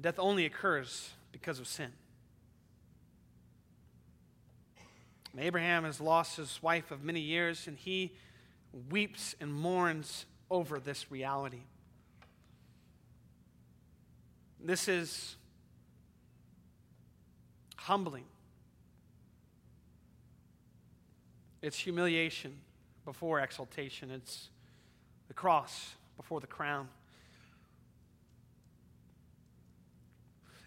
Death 0.00 0.18
only 0.18 0.44
occurs 0.44 1.10
because 1.30 1.60
of 1.60 1.66
sin. 1.68 1.92
And 4.76 5.21
Abraham 5.40 5.84
has 5.84 6.00
lost 6.00 6.36
his 6.36 6.62
wife 6.62 6.90
of 6.90 7.02
many 7.02 7.20
years, 7.20 7.66
and 7.66 7.76
he 7.76 8.12
weeps 8.90 9.34
and 9.40 9.52
mourns 9.52 10.26
over 10.50 10.78
this 10.78 11.10
reality. 11.10 11.62
This 14.60 14.88
is 14.88 15.36
humbling. 17.76 18.24
It's 21.62 21.78
humiliation 21.78 22.58
before 23.04 23.40
exaltation. 23.40 24.10
It's 24.10 24.50
the 25.28 25.34
cross 25.34 25.94
before 26.16 26.40
the 26.40 26.46
crown. 26.46 26.88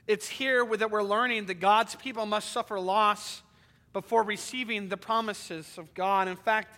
It's 0.08 0.28
here 0.28 0.66
that 0.78 0.92
we're 0.92 1.04
learning 1.04 1.46
that 1.46 1.56
God's 1.56 1.96
people 1.96 2.26
must 2.26 2.52
suffer 2.52 2.80
loss 2.80 3.42
before 3.96 4.24
receiving 4.24 4.90
the 4.90 4.98
promises 4.98 5.78
of 5.78 5.94
God. 5.94 6.28
In 6.28 6.36
fact, 6.36 6.78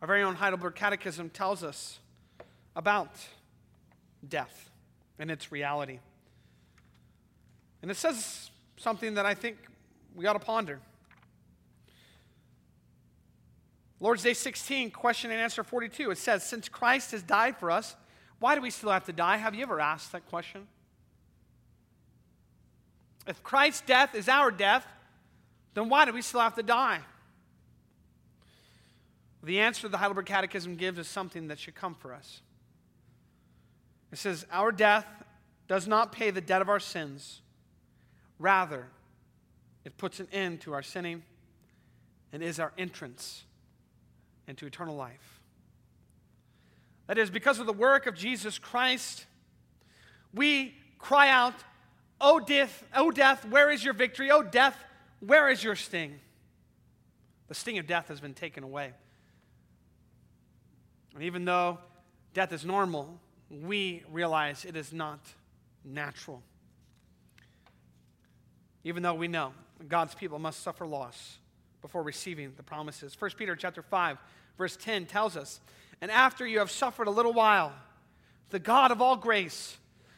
our 0.00 0.06
very 0.06 0.22
own 0.22 0.36
Heidelberg 0.36 0.76
Catechism 0.76 1.28
tells 1.28 1.64
us 1.64 1.98
about 2.76 3.16
death 4.28 4.70
and 5.18 5.28
its 5.28 5.50
reality. 5.50 5.98
And 7.82 7.90
it 7.90 7.96
says 7.96 8.52
something 8.76 9.14
that 9.14 9.26
I 9.26 9.34
think 9.34 9.56
we 10.14 10.24
ought 10.26 10.34
to 10.34 10.38
ponder. 10.38 10.78
Lord's 13.98 14.22
Day 14.22 14.34
16, 14.34 14.92
question 14.92 15.32
and 15.32 15.40
answer 15.40 15.64
42. 15.64 16.12
It 16.12 16.18
says, 16.18 16.44
Since 16.44 16.68
Christ 16.68 17.10
has 17.10 17.24
died 17.24 17.56
for 17.56 17.72
us, 17.72 17.96
why 18.38 18.54
do 18.54 18.60
we 18.60 18.70
still 18.70 18.90
have 18.90 19.06
to 19.06 19.12
die? 19.12 19.38
Have 19.38 19.56
you 19.56 19.62
ever 19.62 19.80
asked 19.80 20.12
that 20.12 20.28
question? 20.30 20.68
If 23.26 23.42
Christ's 23.42 23.80
death 23.80 24.14
is 24.14 24.28
our 24.28 24.52
death, 24.52 24.86
then 25.74 25.88
why 25.88 26.04
do 26.04 26.12
we 26.12 26.22
still 26.22 26.40
have 26.40 26.54
to 26.54 26.62
die? 26.62 27.00
The 29.42 29.60
answer 29.60 29.88
the 29.88 29.98
Heidelberg 29.98 30.26
Catechism 30.26 30.76
gives 30.76 30.98
is 30.98 31.06
something 31.06 31.48
that 31.48 31.58
should 31.58 31.74
come 31.74 31.94
for 31.94 32.14
us. 32.14 32.40
It 34.10 34.18
says, 34.18 34.46
Our 34.50 34.72
death 34.72 35.06
does 35.68 35.86
not 35.86 36.12
pay 36.12 36.30
the 36.30 36.40
debt 36.40 36.62
of 36.62 36.68
our 36.68 36.80
sins. 36.80 37.42
Rather, 38.38 38.86
it 39.84 39.96
puts 39.98 40.20
an 40.20 40.28
end 40.32 40.62
to 40.62 40.72
our 40.72 40.82
sinning 40.82 41.22
and 42.32 42.42
is 42.42 42.58
our 42.58 42.72
entrance 42.78 43.44
into 44.48 44.66
eternal 44.66 44.96
life. 44.96 45.40
That 47.06 47.18
is, 47.18 47.28
because 47.28 47.58
of 47.58 47.66
the 47.66 47.72
work 47.72 48.06
of 48.06 48.14
Jesus 48.14 48.58
Christ, 48.58 49.26
we 50.32 50.74
cry 50.98 51.28
out, 51.28 51.54
O 52.20 52.40
death, 52.40 52.84
O 52.94 53.10
death, 53.10 53.46
where 53.46 53.70
is 53.70 53.84
your 53.84 53.94
victory? 53.94 54.30
O 54.30 54.42
death, 54.42 54.76
where 55.26 55.48
is 55.48 55.62
your 55.62 55.76
sting? 55.76 56.18
The 57.48 57.54
sting 57.54 57.78
of 57.78 57.86
death 57.86 58.08
has 58.08 58.20
been 58.20 58.34
taken 58.34 58.64
away. 58.64 58.92
And 61.14 61.22
even 61.22 61.44
though 61.44 61.78
death 62.32 62.52
is 62.52 62.64
normal, 62.64 63.20
we 63.50 64.02
realize 64.10 64.64
it 64.64 64.76
is 64.76 64.92
not 64.92 65.20
natural. 65.84 66.42
Even 68.82 69.02
though 69.02 69.14
we 69.14 69.28
know 69.28 69.52
God's 69.88 70.14
people 70.14 70.38
must 70.38 70.62
suffer 70.62 70.86
loss 70.86 71.38
before 71.82 72.02
receiving 72.02 72.52
the 72.56 72.62
promises. 72.62 73.14
1 73.18 73.32
Peter 73.36 73.54
chapter 73.54 73.82
5, 73.82 74.18
verse 74.56 74.76
10 74.76 75.06
tells 75.06 75.36
us, 75.36 75.60
And 76.00 76.10
after 76.10 76.46
you 76.46 76.58
have 76.58 76.70
suffered 76.70 77.06
a 77.06 77.10
little 77.10 77.32
while, 77.32 77.72
the 78.50 78.58
God 78.58 78.90
of 78.90 79.02
all 79.02 79.16
grace, 79.16 79.76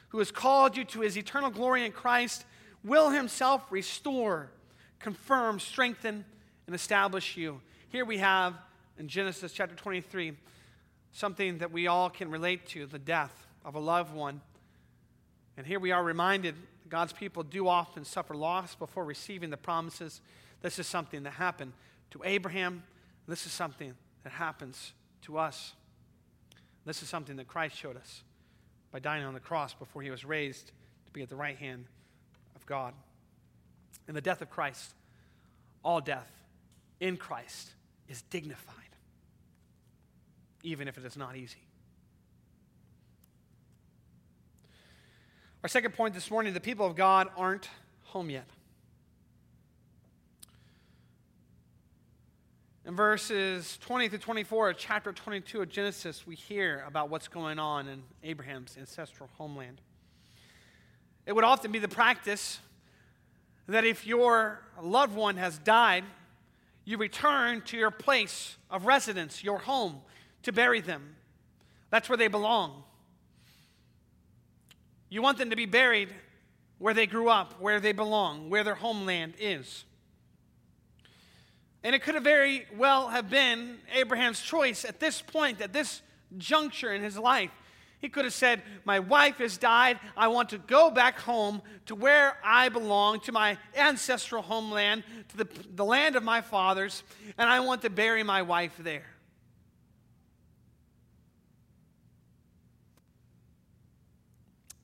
who 0.09 0.19
has 0.19 0.31
called 0.31 0.77
you 0.77 0.85
to 0.85 1.01
his 1.01 1.19
eternal 1.19 1.51
glory 1.51 1.85
in 1.85 1.93
Christ, 1.93 2.45
will 2.85 3.11
himself 3.11 3.65
restore, 3.71 4.51
confirm, 5.01 5.61
strengthen, 5.61 6.25
and 6.67 6.75
establish 6.75 7.37
you. 7.37 7.61
Here 7.89 8.05
we 8.05 8.19
have 8.19 8.55
in 8.99 9.09
Genesis 9.09 9.53
chapter 9.53 9.75
23 9.75 10.33
something 11.13 11.59
that 11.59 11.73
we 11.73 11.87
all 11.87 12.11
can 12.11 12.31
relate 12.31 12.67
to 12.67 12.87
the 12.87 12.99
death 12.99 13.47
of 13.65 13.75
a 13.75 13.79
loved 13.79 14.15
one. 14.15 14.41
And 15.57 15.67
here 15.67 15.81
we 15.81 15.93
are 15.93 16.03
reminded 16.03 16.55
God's 16.89 17.13
people 17.13 17.43
do 17.43 17.69
often 17.69 18.05
suffer 18.05 18.35
loss 18.35 18.75
before 18.75 19.05
receiving 19.05 19.51
the 19.51 19.57
promises. 19.57 20.21
This 20.61 20.79
is 20.79 20.87
something 20.87 21.23
that 21.25 21.33
happened 21.33 21.73
to 22.11 22.23
Abraham. 22.25 22.83
This 23.27 23.47
is 23.47 23.53
something 23.53 23.95
that 24.25 24.33
happens 24.33 24.93
to 25.23 25.39
us. 25.39 25.73
This 26.85 27.03
is 27.03 27.09
something 27.09 27.37
that 27.37 27.49
Christ 27.49 27.77
showed 27.77 27.97
us 27.97 28.23
by 28.93 28.99
dying 29.01 29.25
on 29.25 29.35
the 29.35 29.41
cross 29.41 29.75
before 29.75 30.03
he 30.03 30.11
was 30.11 30.25
raised 30.25 30.69
to 31.07 31.13
be 31.13 31.23
at 31.23 31.29
the 31.29 31.37
right 31.37 31.57
hand 31.57 31.87
of 32.55 32.65
God. 32.67 32.95
In 34.09 34.15
the 34.15 34.21
death 34.21 34.43
of 34.43 34.51
Christ, 34.51 34.95
all 35.83 36.01
death 36.01 36.31
in 37.01 37.17
Christ 37.17 37.71
is 38.09 38.23
dignified, 38.23 38.75
even 40.63 40.89
if 40.89 40.97
it 40.97 41.05
is 41.05 41.17
not 41.17 41.37
easy. 41.37 41.59
Our 45.63 45.69
second 45.69 45.95
point 45.95 46.15
this 46.15 46.31
morning 46.31 46.55
the 46.55 46.61
people 46.61 46.87
of 46.87 46.95
God 46.95 47.29
aren't 47.37 47.69
home 48.05 48.31
yet. 48.31 48.47
In 52.87 52.95
verses 52.95 53.77
20 53.79 54.11
to 54.11 54.19
24 54.19 54.71
of 54.71 54.79
chapter 54.79 55.13
22 55.13 55.63
of 55.63 55.69
Genesis, 55.69 56.25
we 56.25 56.37
hear 56.37 56.85
about 56.87 57.11
what's 57.11 57.27
going 57.27 57.59
on 57.59 57.89
in 57.89 58.05
Abraham's 58.23 58.77
ancestral 58.79 59.29
homeland. 59.39 59.81
It 61.27 61.35
would 61.35 61.43
often 61.43 61.73
be 61.73 61.81
the 61.81 61.89
practice 61.89 62.61
that 63.69 63.85
if 63.85 64.07
your 64.07 64.63
loved 64.81 65.15
one 65.15 65.37
has 65.37 65.59
died, 65.59 66.05
you 66.85 66.99
return 66.99 67.63
to 67.63 67.77
your 67.77 67.91
place 67.91 68.57
of 68.71 68.87
residence, 68.87 69.43
your 69.43 69.59
home, 69.59 70.01
to 70.43 70.53
bury 70.53 70.81
them. 70.81 71.17
That's 71.91 72.09
where 72.09 72.17
they 72.17 72.29
belong. 72.29 72.85
You 75.09 75.23
want 75.23 75.39
them 75.39 75.51
to 75.51 75.57
be 75.57 75.67
buried 75.67 76.15
where 76.79 76.95
they 76.95 77.07
grew 77.07 77.29
up, 77.29 77.61
where 77.61 77.81
they 77.81 77.93
belong, 77.93 78.51
where 78.51 78.63
their 78.63 78.75
homeland 78.75 79.35
is. 79.39 79.85
And 81.83 81.95
it 81.95 82.03
could 82.03 82.15
have 82.15 82.25
very 82.25 82.67
well 82.77 83.09
have 83.09 83.31
been 83.31 83.79
Abraham's 83.95 84.41
choice 84.41 84.85
at 84.85 85.01
this 85.01 85.23
point, 85.23 85.61
at 85.61 85.73
this 85.73 86.03
juncture 86.37 86.93
in 86.93 87.03
his 87.03 87.17
life. 87.17 87.51
He 88.07 88.11
could 88.11 88.25
have 88.25 88.35
said, 88.35 88.63
My 88.85 89.01
wife 89.01 89.39
has 89.39 89.59
died. 89.59 89.99
I 90.17 90.29
want 90.29 90.51
to 90.51 90.59
go 90.59 90.93
back 90.93 91.19
home 91.19 91.61
to 91.87 91.97
where 91.97 92.39
I 92.45 92.69
belong, 92.69 93.19
to 93.23 93.33
my 93.33 93.59
ancestral 93.75 94.43
homeland, 94.43 95.03
to 95.31 95.39
the, 95.39 95.49
the 95.75 95.85
land 95.85 96.15
of 96.15 96.23
my 96.23 96.41
fathers, 96.41 97.03
and 97.37 97.51
I 97.51 97.59
want 97.59 97.83
to 97.83 97.91
bury 97.91 98.23
my 98.23 98.43
wife 98.43 98.77
there. 98.79 99.07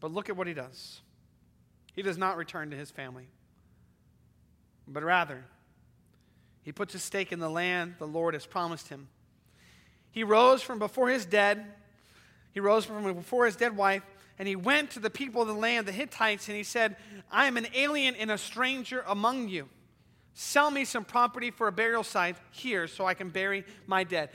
But 0.00 0.10
look 0.10 0.28
at 0.28 0.36
what 0.36 0.48
he 0.48 0.54
does. 0.54 1.00
He 1.94 2.02
does 2.02 2.18
not 2.18 2.36
return 2.36 2.70
to 2.70 2.76
his 2.76 2.90
family, 2.90 3.28
but 4.88 5.04
rather, 5.04 5.44
he 6.64 6.72
puts 6.72 6.92
a 6.96 6.98
stake 6.98 7.30
in 7.30 7.38
the 7.38 7.48
land 7.48 7.94
the 8.00 8.04
Lord 8.08 8.34
has 8.34 8.46
promised 8.46 8.88
him. 8.88 9.06
He 10.10 10.24
rose 10.24 10.60
from 10.60 10.80
before 10.80 11.08
his 11.08 11.24
dead, 11.24 11.64
he 12.52 12.60
rose 12.60 12.84
from 12.84 13.02
before 13.14 13.46
his 13.46 13.56
dead 13.56 13.76
wife, 13.76 14.02
and 14.38 14.48
he 14.48 14.56
went 14.56 14.90
to 14.92 15.00
the 15.00 15.10
people 15.10 15.42
of 15.42 15.48
the 15.48 15.54
land, 15.54 15.86
the 15.86 15.92
Hittites, 15.92 16.48
and 16.48 16.56
he 16.56 16.64
said, 16.64 16.96
I 17.30 17.46
am 17.46 17.56
an 17.56 17.66
alien 17.74 18.14
and 18.14 18.30
a 18.30 18.38
stranger 18.38 19.04
among 19.06 19.48
you. 19.48 19.68
Sell 20.34 20.70
me 20.70 20.84
some 20.84 21.04
property 21.04 21.50
for 21.50 21.68
a 21.68 21.72
burial 21.72 22.02
site 22.02 22.36
here 22.50 22.86
so 22.86 23.04
I 23.04 23.14
can 23.14 23.28
bury 23.28 23.64
my 23.86 24.04
dead. 24.04 24.30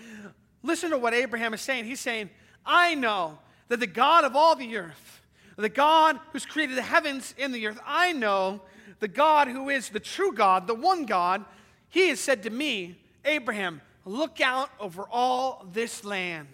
Listen 0.61 0.91
to 0.91 0.97
what 0.97 1.13
Abraham 1.13 1.53
is 1.53 1.61
saying. 1.61 1.85
He's 1.85 1.99
saying, 1.99 2.29
I 2.65 2.95
know 2.95 3.39
that 3.67 3.79
the 3.79 3.87
God 3.87 4.23
of 4.23 4.35
all 4.35 4.55
the 4.55 4.77
earth, 4.77 5.21
the 5.55 5.69
God 5.69 6.19
who's 6.31 6.45
created 6.45 6.77
the 6.77 6.83
heavens 6.83 7.33
and 7.39 7.53
the 7.53 7.65
earth. 7.67 7.79
I 7.85 8.13
know 8.13 8.61
the 8.99 9.07
God 9.07 9.47
who 9.47 9.69
is 9.69 9.89
the 9.89 9.99
true 9.99 10.31
God, 10.31 10.67
the 10.67 10.75
one 10.75 11.05
God. 11.05 11.43
He 11.89 12.09
has 12.09 12.19
said 12.19 12.43
to 12.43 12.49
me, 12.49 12.99
Abraham, 13.25 13.81
look 14.05 14.39
out 14.39 14.69
over 14.79 15.03
all 15.11 15.65
this 15.71 16.05
land, 16.05 16.47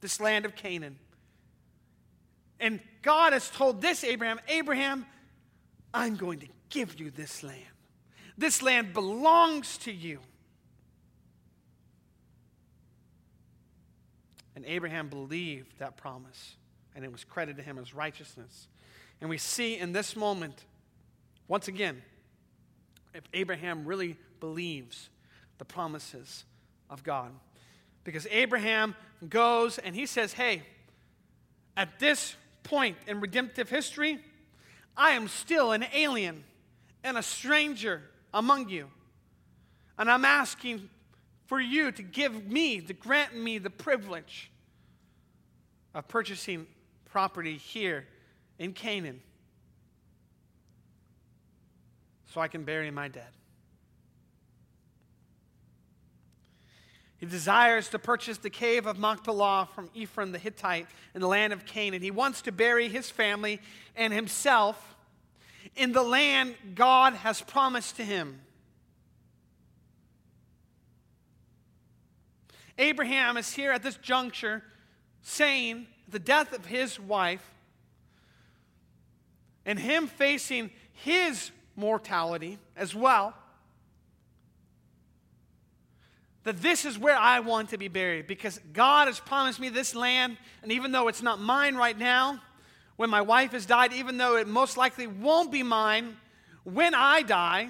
this 0.00 0.20
land 0.20 0.44
of 0.44 0.54
Canaan. 0.54 0.98
And 2.60 2.80
God 3.02 3.32
has 3.32 3.48
told 3.50 3.80
this 3.80 4.04
Abraham, 4.04 4.40
Abraham, 4.48 5.06
I'm 5.94 6.16
going 6.16 6.40
to 6.40 6.48
give 6.70 6.98
you 6.98 7.10
this 7.10 7.42
land. 7.42 7.62
This 8.36 8.62
land 8.62 8.92
belongs 8.92 9.78
to 9.78 9.92
you. 9.92 10.20
And 14.54 14.64
Abraham 14.66 15.08
believed 15.08 15.78
that 15.78 15.96
promise 15.96 16.56
and 16.94 17.04
it 17.04 17.12
was 17.12 17.22
credited 17.22 17.58
to 17.58 17.62
him 17.62 17.78
as 17.78 17.94
righteousness. 17.94 18.66
And 19.20 19.30
we 19.30 19.38
see 19.38 19.78
in 19.78 19.92
this 19.92 20.16
moment, 20.16 20.64
once 21.46 21.68
again, 21.68 22.02
if 23.14 23.22
Abraham 23.32 23.84
really 23.84 24.16
believes 24.40 25.08
the 25.58 25.64
promises 25.64 26.44
of 26.88 27.02
God. 27.02 27.30
Because 28.08 28.26
Abraham 28.30 28.96
goes 29.28 29.76
and 29.76 29.94
he 29.94 30.06
says, 30.06 30.32
Hey, 30.32 30.62
at 31.76 31.98
this 31.98 32.36
point 32.62 32.96
in 33.06 33.20
redemptive 33.20 33.68
history, 33.68 34.18
I 34.96 35.10
am 35.10 35.28
still 35.28 35.72
an 35.72 35.84
alien 35.92 36.42
and 37.04 37.18
a 37.18 37.22
stranger 37.22 38.00
among 38.32 38.70
you. 38.70 38.88
And 39.98 40.10
I'm 40.10 40.24
asking 40.24 40.88
for 41.44 41.60
you 41.60 41.92
to 41.92 42.02
give 42.02 42.46
me, 42.46 42.80
to 42.80 42.94
grant 42.94 43.36
me 43.36 43.58
the 43.58 43.68
privilege 43.68 44.50
of 45.92 46.08
purchasing 46.08 46.66
property 47.10 47.58
here 47.58 48.06
in 48.58 48.72
Canaan 48.72 49.20
so 52.32 52.40
I 52.40 52.48
can 52.48 52.64
bury 52.64 52.90
my 52.90 53.08
dead. 53.08 53.37
He 57.18 57.26
desires 57.26 57.88
to 57.88 57.98
purchase 57.98 58.38
the 58.38 58.50
cave 58.50 58.86
of 58.86 58.98
Machpelah 58.98 59.68
from 59.74 59.90
Ephron 59.96 60.32
the 60.32 60.38
Hittite 60.38 60.86
in 61.14 61.20
the 61.20 61.26
land 61.26 61.52
of 61.52 61.66
Canaan. 61.66 62.00
He 62.00 62.12
wants 62.12 62.42
to 62.42 62.52
bury 62.52 62.88
his 62.88 63.10
family 63.10 63.60
and 63.96 64.12
himself 64.12 64.96
in 65.74 65.92
the 65.92 66.02
land 66.02 66.54
God 66.74 67.14
has 67.14 67.40
promised 67.40 67.96
to 67.96 68.04
him. 68.04 68.40
Abraham 72.78 73.36
is 73.36 73.52
here 73.52 73.72
at 73.72 73.82
this 73.82 73.96
juncture 73.96 74.62
saying, 75.22 75.88
the 76.08 76.20
death 76.20 76.52
of 76.52 76.66
his 76.66 76.98
wife 77.00 77.52
and 79.66 79.78
him 79.78 80.06
facing 80.06 80.70
his 80.92 81.50
mortality 81.76 82.58
as 82.76 82.94
well, 82.94 83.34
that 86.48 86.62
this 86.62 86.86
is 86.86 86.98
where 86.98 87.14
I 87.14 87.40
want 87.40 87.68
to 87.70 87.76
be 87.76 87.88
buried 87.88 88.26
because 88.26 88.58
God 88.72 89.06
has 89.06 89.20
promised 89.20 89.60
me 89.60 89.68
this 89.68 89.94
land, 89.94 90.38
and 90.62 90.72
even 90.72 90.92
though 90.92 91.08
it's 91.08 91.20
not 91.20 91.38
mine 91.38 91.74
right 91.74 91.96
now, 91.96 92.40
when 92.96 93.10
my 93.10 93.20
wife 93.20 93.52
has 93.52 93.66
died, 93.66 93.92
even 93.92 94.16
though 94.16 94.36
it 94.36 94.48
most 94.48 94.78
likely 94.78 95.06
won't 95.06 95.52
be 95.52 95.62
mine 95.62 96.16
when 96.64 96.94
I 96.94 97.20
die, 97.20 97.68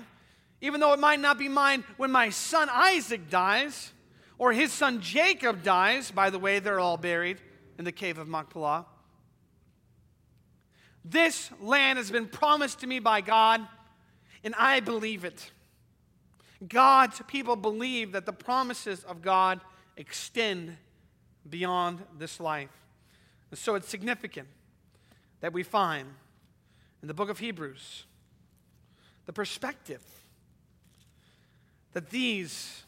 even 0.61 0.79
though 0.79 0.93
it 0.93 1.01
might 1.01 1.19
not 1.19 1.39
be 1.39 1.49
mine 1.49 1.83
when 1.97 2.13
my 2.13 2.31
son 2.31 2.69
Isaac 2.71 3.29
dies, 3.29 3.93
or 4.39 4.53
his 4.53 4.73
son 4.73 5.01
Jacob 5.01 5.65
dies, 5.65 6.13
by 6.13 6.31
the 6.31 6.39
way, 6.39 6.61
they're 6.61 6.79
all 6.79 6.97
buried 6.97 7.39
in 7.81 7.85
the 7.85 7.91
cave 7.91 8.17
of 8.17 8.29
Machpelah. 8.29 8.87
This 11.05 11.51
land 11.61 11.99
has 11.99 12.13
been 12.13 12.29
promised 12.29 12.79
to 12.81 12.87
me 12.87 13.01
by 13.01 13.23
God, 13.23 13.61
and 14.45 14.55
I 14.57 14.79
believe 14.79 15.25
it. 15.25 15.51
God's 16.67 17.23
people 17.29 17.55
believe 17.55 18.13
that 18.13 18.27
the 18.27 18.33
promises 18.33 19.05
of 19.05 19.23
God 19.23 19.61
extend 19.97 20.77
beyond 21.49 22.03
this 22.19 22.41
life. 22.41 22.71
And 23.51 23.59
so 23.59 23.75
it's 23.75 23.89
significant 23.89 24.49
that 25.41 25.53
we 25.53 25.63
find 25.63 26.09
in 27.03 27.09
the 27.09 27.15
book 27.15 27.31
of 27.31 27.39
Hebrews 27.39 28.05
the 29.27 29.33
perspective 29.33 30.03
that 31.93 32.11
these 32.11 32.83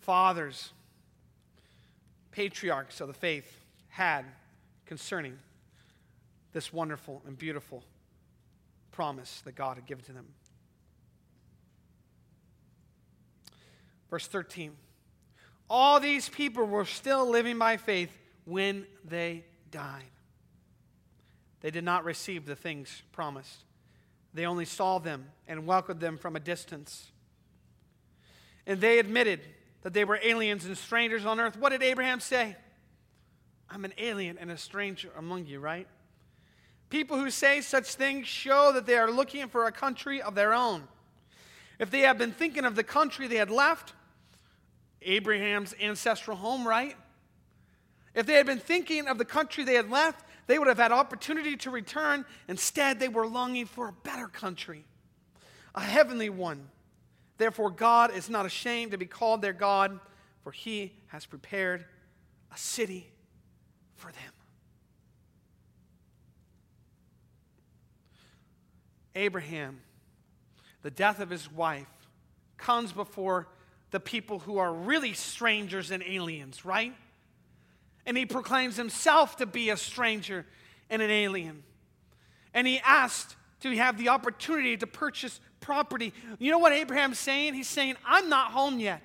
fathers 0.00 0.72
patriarchs 2.30 3.00
of 3.00 3.08
the 3.08 3.14
faith 3.14 3.64
had 3.88 4.24
concerning 4.86 5.36
this 6.52 6.72
wonderful 6.72 7.20
and 7.26 7.36
beautiful 7.36 7.82
promise 8.92 9.42
that 9.44 9.54
God 9.54 9.76
had 9.76 9.86
given 9.86 10.04
to 10.04 10.12
them. 10.12 10.26
Verse 14.10 14.26
13 14.26 14.72
All 15.68 16.00
these 16.00 16.28
people 16.28 16.64
were 16.64 16.84
still 16.84 17.28
living 17.28 17.58
by 17.58 17.76
faith 17.76 18.10
when 18.44 18.86
they 19.04 19.44
died. 19.70 20.10
They 21.60 21.70
did 21.70 21.84
not 21.84 22.04
receive 22.04 22.46
the 22.46 22.56
things 22.56 23.02
promised, 23.12 23.64
they 24.34 24.46
only 24.46 24.64
saw 24.64 24.98
them 24.98 25.26
and 25.46 25.66
welcomed 25.66 26.00
them 26.00 26.18
from 26.18 26.36
a 26.36 26.40
distance. 26.40 27.10
And 28.66 28.80
they 28.80 28.98
admitted 28.98 29.40
that 29.82 29.94
they 29.94 30.04
were 30.04 30.20
aliens 30.22 30.66
and 30.66 30.76
strangers 30.76 31.24
on 31.24 31.40
earth. 31.40 31.56
What 31.56 31.70
did 31.70 31.82
Abraham 31.82 32.20
say? 32.20 32.54
I'm 33.70 33.84
an 33.86 33.94
alien 33.96 34.36
and 34.38 34.50
a 34.50 34.58
stranger 34.58 35.10
among 35.16 35.46
you, 35.46 35.58
right? 35.58 35.86
People 36.90 37.18
who 37.18 37.30
say 37.30 37.60
such 37.60 37.94
things 37.94 38.26
show 38.26 38.72
that 38.72 38.86
they 38.86 38.96
are 38.96 39.10
looking 39.10 39.48
for 39.48 39.66
a 39.66 39.72
country 39.72 40.20
of 40.20 40.34
their 40.34 40.54
own. 40.54 40.84
If 41.78 41.90
they 41.90 42.00
had 42.00 42.18
been 42.18 42.32
thinking 42.32 42.64
of 42.64 42.74
the 42.74 42.82
country 42.82 43.26
they 43.26 43.36
had 43.36 43.50
left, 43.50 43.92
Abraham's 45.02 45.74
ancestral 45.80 46.36
home, 46.36 46.66
right? 46.66 46.96
If 48.14 48.26
they 48.26 48.34
had 48.34 48.46
been 48.46 48.58
thinking 48.58 49.06
of 49.06 49.18
the 49.18 49.24
country 49.24 49.62
they 49.64 49.74
had 49.74 49.90
left, 49.90 50.24
they 50.48 50.58
would 50.58 50.66
have 50.66 50.78
had 50.78 50.92
opportunity 50.92 51.56
to 51.58 51.70
return. 51.70 52.24
Instead, 52.48 52.98
they 52.98 53.08
were 53.08 53.26
longing 53.26 53.66
for 53.66 53.88
a 53.88 53.92
better 53.92 54.26
country, 54.26 54.84
a 55.74 55.80
heavenly 55.80 56.30
one. 56.30 56.68
Therefore, 57.36 57.70
God 57.70 58.12
is 58.12 58.28
not 58.28 58.46
ashamed 58.46 58.90
to 58.90 58.98
be 58.98 59.06
called 59.06 59.40
their 59.42 59.52
God, 59.52 60.00
for 60.42 60.50
he 60.50 60.92
has 61.08 61.26
prepared 61.26 61.84
a 62.52 62.58
city 62.58 63.08
for 63.94 64.10
them. 64.10 64.32
Abraham, 69.14 69.80
the 70.82 70.90
death 70.90 71.20
of 71.20 71.30
his 71.30 71.50
wife, 71.50 71.86
comes 72.56 72.92
before 72.92 73.48
the 73.90 74.00
people 74.00 74.40
who 74.40 74.58
are 74.58 74.72
really 74.72 75.12
strangers 75.12 75.90
and 75.90 76.02
aliens, 76.02 76.64
right? 76.64 76.94
And 78.04 78.16
he 78.16 78.26
proclaims 78.26 78.76
himself 78.76 79.36
to 79.36 79.46
be 79.46 79.70
a 79.70 79.76
stranger 79.76 80.46
and 80.90 81.00
an 81.02 81.10
alien. 81.10 81.62
And 82.54 82.66
he 82.66 82.80
asked 82.80 83.36
to 83.60 83.76
have 83.76 83.98
the 83.98 84.08
opportunity 84.08 84.76
to 84.76 84.86
purchase 84.86 85.40
property. 85.60 86.12
You 86.38 86.50
know 86.50 86.58
what 86.58 86.72
Abraham's 86.72 87.18
saying? 87.18 87.54
He's 87.54 87.68
saying, 87.68 87.96
I'm 88.04 88.28
not 88.28 88.52
home 88.52 88.78
yet. 88.78 89.02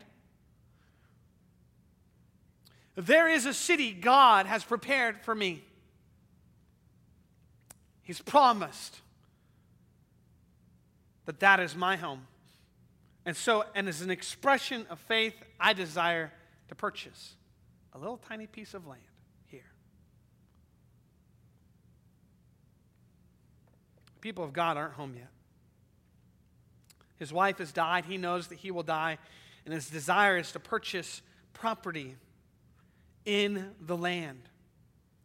There 2.95 3.27
is 3.27 3.45
a 3.45 3.53
city 3.53 3.91
God 3.91 4.45
has 4.45 4.63
prepared 4.63 5.19
for 5.21 5.33
me. 5.33 5.63
He's 8.03 8.21
promised 8.21 8.99
that 11.25 11.39
that 11.39 11.59
is 11.59 11.75
my 11.75 11.95
home. 11.95 12.27
And 13.25 13.36
so, 13.36 13.63
and 13.73 13.88
as 13.88 14.01
an 14.01 14.12
expression 14.12 14.86
of 14.89 14.99
faith, 14.99 15.36
I 15.59 15.73
desire 15.73 16.31
to 16.67 16.75
purchase 16.75 17.36
a 17.93 17.97
little 17.97 18.17
tiny 18.17 18.47
piece 18.47 18.73
of 18.73 18.86
land 18.86 19.01
here. 19.47 19.71
People 24.19 24.43
of 24.43 24.51
God 24.51 24.75
aren't 24.77 24.93
home 24.93 25.13
yet. 25.15 25.29
His 27.17 27.31
wife 27.31 27.59
has 27.59 27.71
died. 27.71 28.05
He 28.05 28.17
knows 28.17 28.47
that 28.47 28.57
he 28.57 28.71
will 28.71 28.83
die. 28.83 29.17
And 29.65 29.73
his 29.73 29.89
desire 29.89 30.38
is 30.38 30.51
to 30.51 30.59
purchase 30.59 31.21
property 31.53 32.17
in 33.25 33.71
the 33.79 33.95
land, 33.95 34.41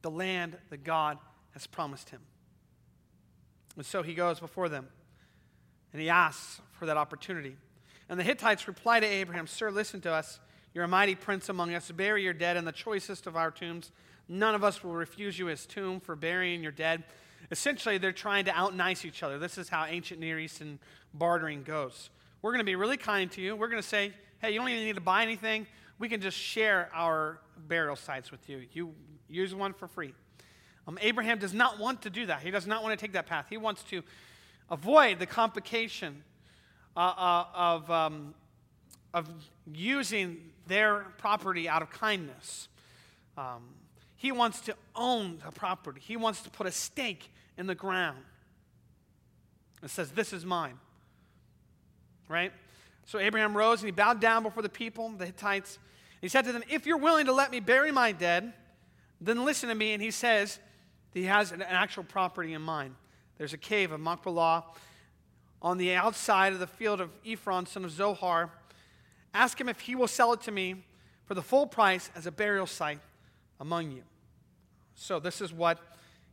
the 0.02 0.10
land 0.10 0.56
that 0.70 0.84
God 0.84 1.18
has 1.52 1.66
promised 1.66 2.10
him. 2.10 2.20
And 3.76 3.84
so 3.84 4.02
he 4.02 4.14
goes 4.14 4.38
before 4.38 4.68
them 4.68 4.88
and 5.92 6.02
he 6.02 6.08
asks 6.08 6.60
for 6.72 6.86
that 6.86 6.96
opportunity. 6.96 7.56
And 8.08 8.18
the 8.18 8.24
Hittites 8.24 8.66
reply 8.66 9.00
to 9.00 9.06
Abraham, 9.06 9.46
Sir, 9.46 9.70
listen 9.70 10.00
to 10.02 10.12
us. 10.12 10.40
You're 10.74 10.84
a 10.84 10.88
mighty 10.88 11.14
prince 11.14 11.48
among 11.48 11.74
us. 11.74 11.90
Bury 11.90 12.22
your 12.22 12.32
dead 12.32 12.56
in 12.56 12.64
the 12.64 12.72
choicest 12.72 13.26
of 13.26 13.36
our 13.36 13.50
tombs. 13.50 13.90
None 14.28 14.54
of 14.54 14.62
us 14.62 14.84
will 14.84 14.92
refuse 14.92 15.38
you 15.38 15.46
his 15.46 15.66
tomb 15.66 16.00
for 16.00 16.14
burying 16.14 16.62
your 16.62 16.72
dead. 16.72 17.04
Essentially, 17.50 17.98
they're 17.98 18.12
trying 18.12 18.44
to 18.44 18.52
out 18.52 18.74
nice 18.74 19.04
each 19.04 19.22
other. 19.22 19.38
This 19.38 19.58
is 19.58 19.68
how 19.68 19.86
ancient 19.86 20.20
Near 20.20 20.38
Eastern 20.38 20.78
bartering 21.14 21.62
goes. 21.62 22.10
We're 22.42 22.52
going 22.52 22.60
to 22.60 22.64
be 22.64 22.76
really 22.76 22.96
kind 22.96 23.30
to 23.32 23.40
you. 23.40 23.56
We're 23.56 23.68
going 23.68 23.82
to 23.82 23.88
say, 23.88 24.12
hey, 24.40 24.52
you 24.52 24.58
don't 24.58 24.68
even 24.68 24.84
need 24.84 24.96
to 24.96 25.00
buy 25.00 25.22
anything. 25.22 25.66
We 25.98 26.08
can 26.08 26.20
just 26.20 26.36
share 26.36 26.90
our 26.94 27.40
burial 27.66 27.96
sites 27.96 28.30
with 28.30 28.48
you. 28.48 28.62
You 28.72 28.94
use 29.28 29.54
one 29.54 29.72
for 29.72 29.88
free. 29.88 30.14
Um, 30.86 30.98
Abraham 31.00 31.38
does 31.38 31.52
not 31.52 31.78
want 31.78 32.02
to 32.02 32.10
do 32.10 32.26
that. 32.26 32.40
He 32.40 32.50
does 32.50 32.66
not 32.66 32.82
want 32.82 32.98
to 32.98 33.04
take 33.04 33.12
that 33.14 33.26
path. 33.26 33.46
He 33.50 33.56
wants 33.56 33.82
to 33.84 34.02
avoid 34.70 35.18
the 35.18 35.26
complication 35.26 36.22
uh, 36.96 37.00
uh, 37.00 37.44
of, 37.54 37.90
um, 37.90 38.34
of 39.14 39.28
using 39.72 40.50
their 40.66 41.06
property 41.18 41.68
out 41.68 41.82
of 41.82 41.90
kindness. 41.90 42.68
Um, 43.36 43.62
he 44.16 44.32
wants 44.32 44.60
to 44.62 44.74
own 44.96 45.38
the 45.44 45.52
property, 45.52 46.00
he 46.02 46.16
wants 46.16 46.42
to 46.42 46.50
put 46.50 46.66
a 46.66 46.72
stake 46.72 47.30
in 47.56 47.66
the 47.66 47.74
ground. 47.74 48.18
and 49.80 49.90
says, 49.90 50.10
This 50.10 50.32
is 50.32 50.44
mine. 50.44 50.78
Right? 52.28 52.52
So 53.06 53.18
Abraham 53.18 53.56
rose 53.56 53.80
and 53.80 53.86
he 53.86 53.92
bowed 53.92 54.20
down 54.20 54.42
before 54.42 54.62
the 54.62 54.68
people, 54.68 55.08
the 55.10 55.26
Hittites. 55.26 55.78
He 56.20 56.28
said 56.28 56.44
to 56.44 56.52
them, 56.52 56.62
If 56.68 56.84
you're 56.84 56.98
willing 56.98 57.26
to 57.26 57.32
let 57.32 57.50
me 57.50 57.60
bury 57.60 57.92
my 57.92 58.12
dead, 58.12 58.52
then 59.20 59.44
listen 59.44 59.68
to 59.68 59.74
me. 59.74 59.92
And 59.92 60.02
he 60.02 60.10
says 60.10 60.58
he 61.14 61.24
has 61.24 61.52
an 61.52 61.62
actual 61.62 62.04
property 62.04 62.52
in 62.52 62.62
mind. 62.62 62.94
There's 63.38 63.52
a 63.52 63.58
cave 63.58 63.92
of 63.92 64.00
Machpelah 64.00 64.64
on 65.62 65.78
the 65.78 65.94
outside 65.94 66.52
of 66.52 66.58
the 66.58 66.66
field 66.66 67.00
of 67.00 67.10
Ephron, 67.24 67.66
son 67.66 67.84
of 67.84 67.92
Zohar. 67.92 68.50
Ask 69.32 69.60
him 69.60 69.68
if 69.68 69.80
he 69.80 69.94
will 69.94 70.08
sell 70.08 70.32
it 70.32 70.40
to 70.42 70.50
me 70.50 70.84
for 71.24 71.34
the 71.34 71.42
full 71.42 71.66
price 71.66 72.10
as 72.16 72.26
a 72.26 72.32
burial 72.32 72.66
site 72.66 73.00
among 73.60 73.92
you. 73.92 74.02
So, 74.94 75.20
this 75.20 75.40
is 75.40 75.52
what 75.52 75.78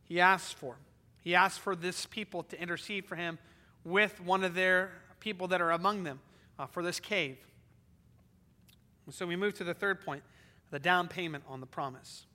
he 0.04 0.20
asks 0.20 0.52
for. 0.52 0.78
He 1.22 1.36
asks 1.36 1.58
for 1.58 1.76
this 1.76 2.06
people 2.08 2.44
to 2.44 2.60
intercede 2.60 3.06
for 3.06 3.16
him 3.16 3.38
with 3.84 4.20
one 4.22 4.44
of 4.44 4.56
their 4.56 4.92
people 5.20 5.48
that 5.50 5.62
are 5.62 5.72
among 5.72 6.04
them 6.04 6.20
uh, 6.58 6.66
for 6.66 6.82
this 6.82 7.00
cave. 7.00 7.38
So, 9.12 9.28
we 9.28 9.36
move 9.36 9.54
to 9.56 9.64
the 9.64 9.76
third 9.76 10.02
point 10.02 10.24
the 10.72 10.80
down 10.80 11.08
payment 11.08 11.44
on 11.48 11.60
the 11.60 11.68
promise. 11.68 12.26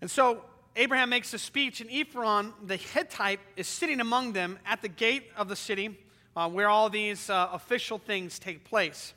And 0.00 0.10
so, 0.10 0.44
Abraham 0.74 1.10
makes 1.10 1.34
a 1.34 1.38
speech, 1.38 1.80
and 1.80 1.90
Ephron, 1.90 2.52
the 2.64 2.76
Hittite, 2.76 3.40
is 3.56 3.66
sitting 3.66 4.00
among 4.00 4.32
them 4.32 4.58
at 4.64 4.80
the 4.80 4.88
gate 4.88 5.30
of 5.36 5.48
the 5.48 5.56
city 5.56 5.98
uh, 6.34 6.48
where 6.48 6.68
all 6.68 6.88
these 6.88 7.28
uh, 7.28 7.50
official 7.52 7.98
things 7.98 8.38
take 8.38 8.64
place. 8.64 9.12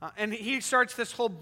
Uh, 0.00 0.10
and 0.16 0.32
he 0.32 0.60
starts 0.60 0.94
this 0.94 1.12
whole 1.12 1.32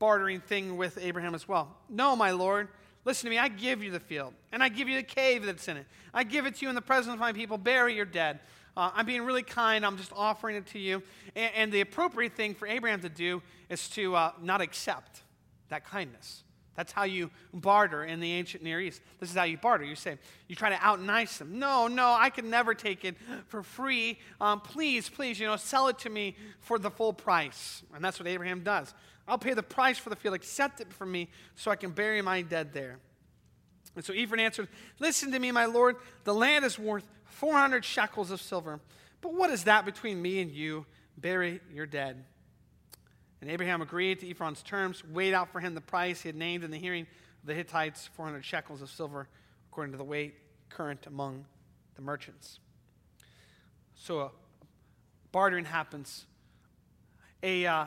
bartering 0.00 0.40
thing 0.40 0.76
with 0.76 0.98
Abraham 1.00 1.34
as 1.34 1.46
well. 1.46 1.76
No, 1.88 2.16
my 2.16 2.32
Lord, 2.32 2.68
listen 3.04 3.26
to 3.26 3.30
me. 3.30 3.38
I 3.38 3.48
give 3.48 3.82
you 3.82 3.92
the 3.92 4.00
field, 4.00 4.34
and 4.50 4.62
I 4.62 4.68
give 4.68 4.88
you 4.88 4.96
the 4.96 5.04
cave 5.04 5.46
that's 5.46 5.68
in 5.68 5.76
it. 5.76 5.86
I 6.12 6.24
give 6.24 6.46
it 6.46 6.56
to 6.56 6.66
you 6.66 6.68
in 6.68 6.74
the 6.74 6.82
presence 6.82 7.14
of 7.14 7.20
my 7.20 7.32
people. 7.32 7.58
Bury 7.58 7.94
your 7.94 8.04
dead. 8.04 8.40
Uh, 8.76 8.90
I'm 8.94 9.06
being 9.06 9.22
really 9.22 9.42
kind. 9.42 9.86
I'm 9.86 9.96
just 9.96 10.12
offering 10.14 10.56
it 10.56 10.66
to 10.68 10.78
you. 10.80 11.02
And, 11.36 11.52
and 11.54 11.72
the 11.72 11.80
appropriate 11.80 12.34
thing 12.34 12.54
for 12.54 12.66
Abraham 12.66 13.00
to 13.02 13.08
do 13.08 13.42
is 13.68 13.88
to 13.90 14.16
uh, 14.16 14.32
not 14.42 14.60
accept 14.60 15.22
that 15.68 15.84
kindness. 15.84 16.42
That's 16.76 16.92
how 16.92 17.04
you 17.04 17.30
barter 17.52 18.04
in 18.04 18.20
the 18.20 18.32
ancient 18.32 18.62
Near 18.62 18.80
East. 18.80 19.02
This 19.18 19.30
is 19.30 19.36
how 19.36 19.44
you 19.44 19.58
barter. 19.58 19.84
You 19.84 19.96
say, 19.96 20.18
you 20.48 20.56
try 20.56 20.70
to 20.70 20.78
out 20.80 21.02
nice 21.02 21.38
them. 21.38 21.58
No, 21.58 21.88
no, 21.88 22.16
I 22.18 22.30
can 22.30 22.48
never 22.48 22.74
take 22.74 23.04
it 23.04 23.16
for 23.48 23.62
free. 23.62 24.18
Um, 24.40 24.60
please, 24.60 25.08
please, 25.08 25.38
you 25.38 25.46
know, 25.46 25.56
sell 25.56 25.88
it 25.88 25.98
to 26.00 26.10
me 26.10 26.36
for 26.60 26.78
the 26.78 26.90
full 26.90 27.12
price. 27.12 27.82
And 27.94 28.04
that's 28.04 28.18
what 28.18 28.28
Abraham 28.28 28.62
does. 28.62 28.94
I'll 29.26 29.38
pay 29.38 29.54
the 29.54 29.62
price 29.62 29.98
for 29.98 30.10
the 30.10 30.16
field. 30.16 30.34
Accept 30.34 30.80
it 30.80 30.92
from 30.92 31.12
me 31.12 31.28
so 31.54 31.70
I 31.70 31.76
can 31.76 31.90
bury 31.90 32.22
my 32.22 32.42
dead 32.42 32.72
there. 32.72 32.98
And 33.96 34.04
so 34.04 34.12
Ephron 34.12 34.40
answered, 34.40 34.68
Listen 34.98 35.32
to 35.32 35.38
me, 35.38 35.52
my 35.52 35.66
Lord. 35.66 35.96
The 36.24 36.34
land 36.34 36.64
is 36.64 36.78
worth 36.78 37.04
400 37.24 37.84
shekels 37.84 38.30
of 38.30 38.40
silver. 38.40 38.80
But 39.20 39.34
what 39.34 39.50
is 39.50 39.64
that 39.64 39.84
between 39.84 40.22
me 40.22 40.40
and 40.40 40.50
you? 40.50 40.86
Bury 41.18 41.60
your 41.72 41.86
dead. 41.86 42.24
And 43.40 43.50
Abraham 43.50 43.80
agreed 43.80 44.20
to 44.20 44.30
Ephron's 44.30 44.62
terms, 44.62 45.02
weighed 45.04 45.32
out 45.32 45.50
for 45.50 45.60
him 45.60 45.74
the 45.74 45.80
price 45.80 46.22
he 46.22 46.28
had 46.28 46.36
named 46.36 46.62
in 46.62 46.70
the 46.70 46.78
hearing 46.78 47.02
of 47.02 47.46
the 47.46 47.54
Hittites 47.54 48.08
400 48.14 48.44
shekels 48.44 48.82
of 48.82 48.90
silver, 48.90 49.28
according 49.70 49.92
to 49.92 49.98
the 49.98 50.04
weight 50.04 50.34
current 50.68 51.06
among 51.06 51.46
the 51.96 52.02
merchants. 52.02 52.58
So 53.94 54.20
a 54.20 54.30
bartering 55.32 55.64
happens. 55.64 56.26
A 57.42 57.66
uh, 57.66 57.84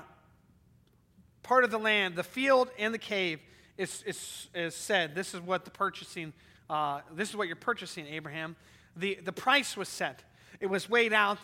part 1.44 1.64
of 1.64 1.72
the 1.72 1.78
land, 1.78 2.16
the 2.16 2.24
field 2.24 2.70
and 2.80 2.94
the 2.94 3.00
cave, 3.00 3.40
is, 3.78 4.04
is, 4.04 4.48
is 4.54 4.76
said. 4.76 5.16
This 5.16 5.34
is 5.34 5.42
what 5.42 5.66
the 5.66 5.72
purchasing, 5.72 6.34
uh, 6.70 7.02
this 7.12 7.30
is 7.30 7.36
what 7.36 7.48
you're 7.48 7.56
purchasing, 7.56 8.08
Abraham. 8.08 8.56
The, 8.96 9.20
the 9.24 9.32
price 9.32 9.76
was 9.76 9.90
set, 9.90 10.24
it 10.60 10.68
was 10.68 10.90
weighed 10.90 11.14
out, 11.14 11.38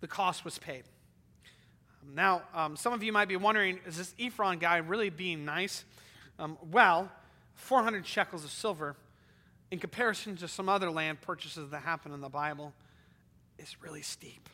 the 0.00 0.08
cost 0.08 0.44
was 0.44 0.58
paid. 0.58 0.84
Now, 2.14 2.42
um, 2.54 2.76
some 2.76 2.92
of 2.92 3.02
you 3.02 3.12
might 3.12 3.28
be 3.28 3.36
wondering 3.36 3.80
is 3.86 3.96
this 3.96 4.14
Ephron 4.18 4.58
guy 4.58 4.78
really 4.78 5.10
being 5.10 5.44
nice? 5.44 5.84
Um, 6.38 6.58
well, 6.70 7.10
400 7.54 8.06
shekels 8.06 8.44
of 8.44 8.50
silver 8.50 8.96
in 9.70 9.78
comparison 9.78 10.36
to 10.36 10.48
some 10.48 10.68
other 10.68 10.90
land 10.90 11.20
purchases 11.20 11.70
that 11.70 11.82
happen 11.82 12.12
in 12.12 12.20
the 12.20 12.28
Bible, 12.28 12.72
is 13.58 13.82
really 13.82 14.02
steep. 14.02 14.48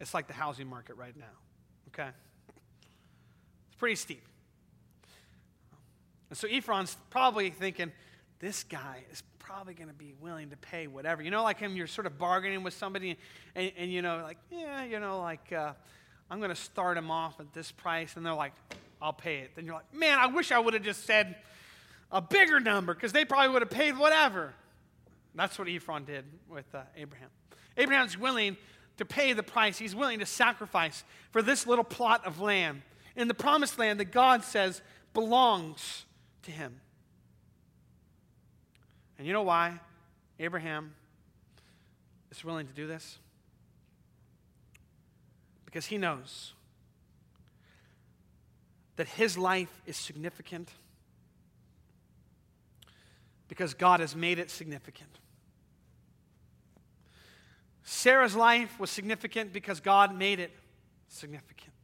It's 0.00 0.14
like 0.14 0.26
the 0.26 0.32
housing 0.32 0.66
market 0.66 0.96
right 0.96 1.16
now, 1.16 1.24
okay? 1.88 2.10
It's 3.68 3.76
pretty 3.76 3.96
steep. 3.96 4.22
And 6.30 6.38
so 6.38 6.48
Ephron's 6.48 6.96
probably 7.10 7.50
thinking, 7.50 7.92
this 8.38 8.64
guy 8.64 9.04
is 9.12 9.22
probably 9.38 9.74
going 9.74 9.88
to 9.88 9.94
be 9.94 10.12
willing 10.20 10.50
to 10.50 10.56
pay 10.56 10.86
whatever. 10.86 11.22
You 11.22 11.30
know, 11.30 11.42
like 11.42 11.58
him, 11.58 11.76
you're 11.76 11.86
sort 11.86 12.06
of 12.06 12.18
bargaining 12.18 12.62
with 12.62 12.74
somebody, 12.74 13.16
and, 13.54 13.72
and 13.76 13.92
you 13.92 14.02
know, 14.02 14.20
like, 14.22 14.38
yeah, 14.50 14.84
you 14.84 14.98
know, 14.98 15.20
like, 15.20 15.52
uh, 15.52 15.72
I'm 16.30 16.38
going 16.38 16.50
to 16.50 16.56
start 16.56 16.98
him 16.98 17.10
off 17.10 17.38
at 17.40 17.52
this 17.52 17.70
price, 17.70 18.16
and 18.16 18.26
they're 18.26 18.34
like, 18.34 18.52
I'll 19.00 19.12
pay 19.12 19.38
it. 19.38 19.52
Then 19.54 19.64
you're 19.64 19.74
like, 19.74 19.94
man, 19.94 20.18
I 20.18 20.26
wish 20.26 20.50
I 20.50 20.58
would 20.58 20.74
have 20.74 20.82
just 20.82 21.04
said 21.04 21.36
a 22.10 22.20
bigger 22.20 22.60
number 22.60 22.94
because 22.94 23.12
they 23.12 23.24
probably 23.24 23.50
would 23.50 23.62
have 23.62 23.70
paid 23.70 23.96
whatever. 23.96 24.54
That's 25.34 25.58
what 25.58 25.68
Ephron 25.68 26.04
did 26.04 26.24
with 26.48 26.64
uh, 26.74 26.82
Abraham. 26.96 27.28
Abraham's 27.76 28.18
willing 28.18 28.56
to 28.96 29.04
pay 29.04 29.34
the 29.34 29.42
price, 29.42 29.76
he's 29.76 29.94
willing 29.94 30.20
to 30.20 30.26
sacrifice 30.26 31.04
for 31.30 31.42
this 31.42 31.66
little 31.66 31.84
plot 31.84 32.24
of 32.24 32.40
land 32.40 32.80
in 33.14 33.28
the 33.28 33.34
promised 33.34 33.78
land 33.78 34.00
that 34.00 34.06
God 34.06 34.42
says 34.42 34.80
belongs 35.12 36.06
to 36.44 36.50
him. 36.50 36.80
And 39.18 39.26
you 39.26 39.34
know 39.34 39.42
why 39.42 39.80
Abraham 40.38 40.94
is 42.30 42.42
willing 42.42 42.66
to 42.66 42.72
do 42.72 42.86
this? 42.86 43.18
Because 45.76 45.88
he 45.88 45.98
knows 45.98 46.54
that 48.96 49.06
his 49.08 49.36
life 49.36 49.82
is 49.84 49.98
significant 49.98 50.70
because 53.46 53.74
God 53.74 54.00
has 54.00 54.16
made 54.16 54.38
it 54.38 54.50
significant. 54.50 55.10
Sarah's 57.82 58.34
life 58.34 58.80
was 58.80 58.88
significant 58.88 59.52
because 59.52 59.80
God 59.80 60.16
made 60.16 60.40
it 60.40 60.50
significant. 61.08 61.74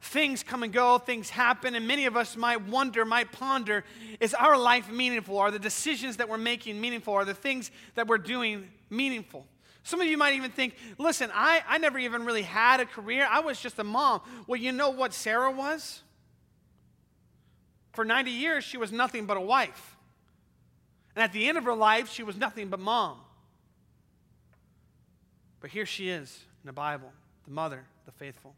Things 0.00 0.42
come 0.42 0.64
and 0.64 0.72
go, 0.72 0.98
things 0.98 1.30
happen, 1.30 1.76
and 1.76 1.86
many 1.86 2.06
of 2.06 2.16
us 2.16 2.36
might 2.36 2.66
wonder, 2.66 3.04
might 3.04 3.30
ponder 3.30 3.84
is 4.18 4.34
our 4.34 4.58
life 4.58 4.90
meaningful? 4.90 5.38
Are 5.38 5.52
the 5.52 5.60
decisions 5.60 6.16
that 6.16 6.28
we're 6.28 6.38
making 6.38 6.80
meaningful? 6.80 7.14
Are 7.14 7.24
the 7.24 7.34
things 7.34 7.70
that 7.94 8.08
we're 8.08 8.18
doing 8.18 8.68
meaningful? 8.90 9.46
Some 9.82 10.00
of 10.00 10.06
you 10.06 10.18
might 10.18 10.34
even 10.34 10.50
think, 10.50 10.74
listen, 10.98 11.30
I, 11.32 11.62
I 11.66 11.78
never 11.78 11.98
even 11.98 12.24
really 12.24 12.42
had 12.42 12.80
a 12.80 12.86
career. 12.86 13.26
I 13.28 13.40
was 13.40 13.60
just 13.60 13.78
a 13.78 13.84
mom. 13.84 14.20
Well, 14.46 14.60
you 14.60 14.72
know 14.72 14.90
what 14.90 15.12
Sarah 15.14 15.50
was? 15.50 16.02
For 17.92 18.04
90 18.04 18.30
years, 18.30 18.64
she 18.64 18.76
was 18.76 18.92
nothing 18.92 19.26
but 19.26 19.36
a 19.36 19.40
wife. 19.40 19.96
And 21.16 21.22
at 21.22 21.32
the 21.32 21.48
end 21.48 21.58
of 21.58 21.64
her 21.64 21.74
life, 21.74 22.10
she 22.10 22.22
was 22.22 22.36
nothing 22.36 22.68
but 22.68 22.78
mom. 22.78 23.18
But 25.60 25.70
here 25.70 25.86
she 25.86 26.08
is 26.08 26.44
in 26.62 26.66
the 26.66 26.72
Bible, 26.72 27.12
the 27.44 27.52
mother, 27.52 27.84
the 28.06 28.12
faithful. 28.12 28.54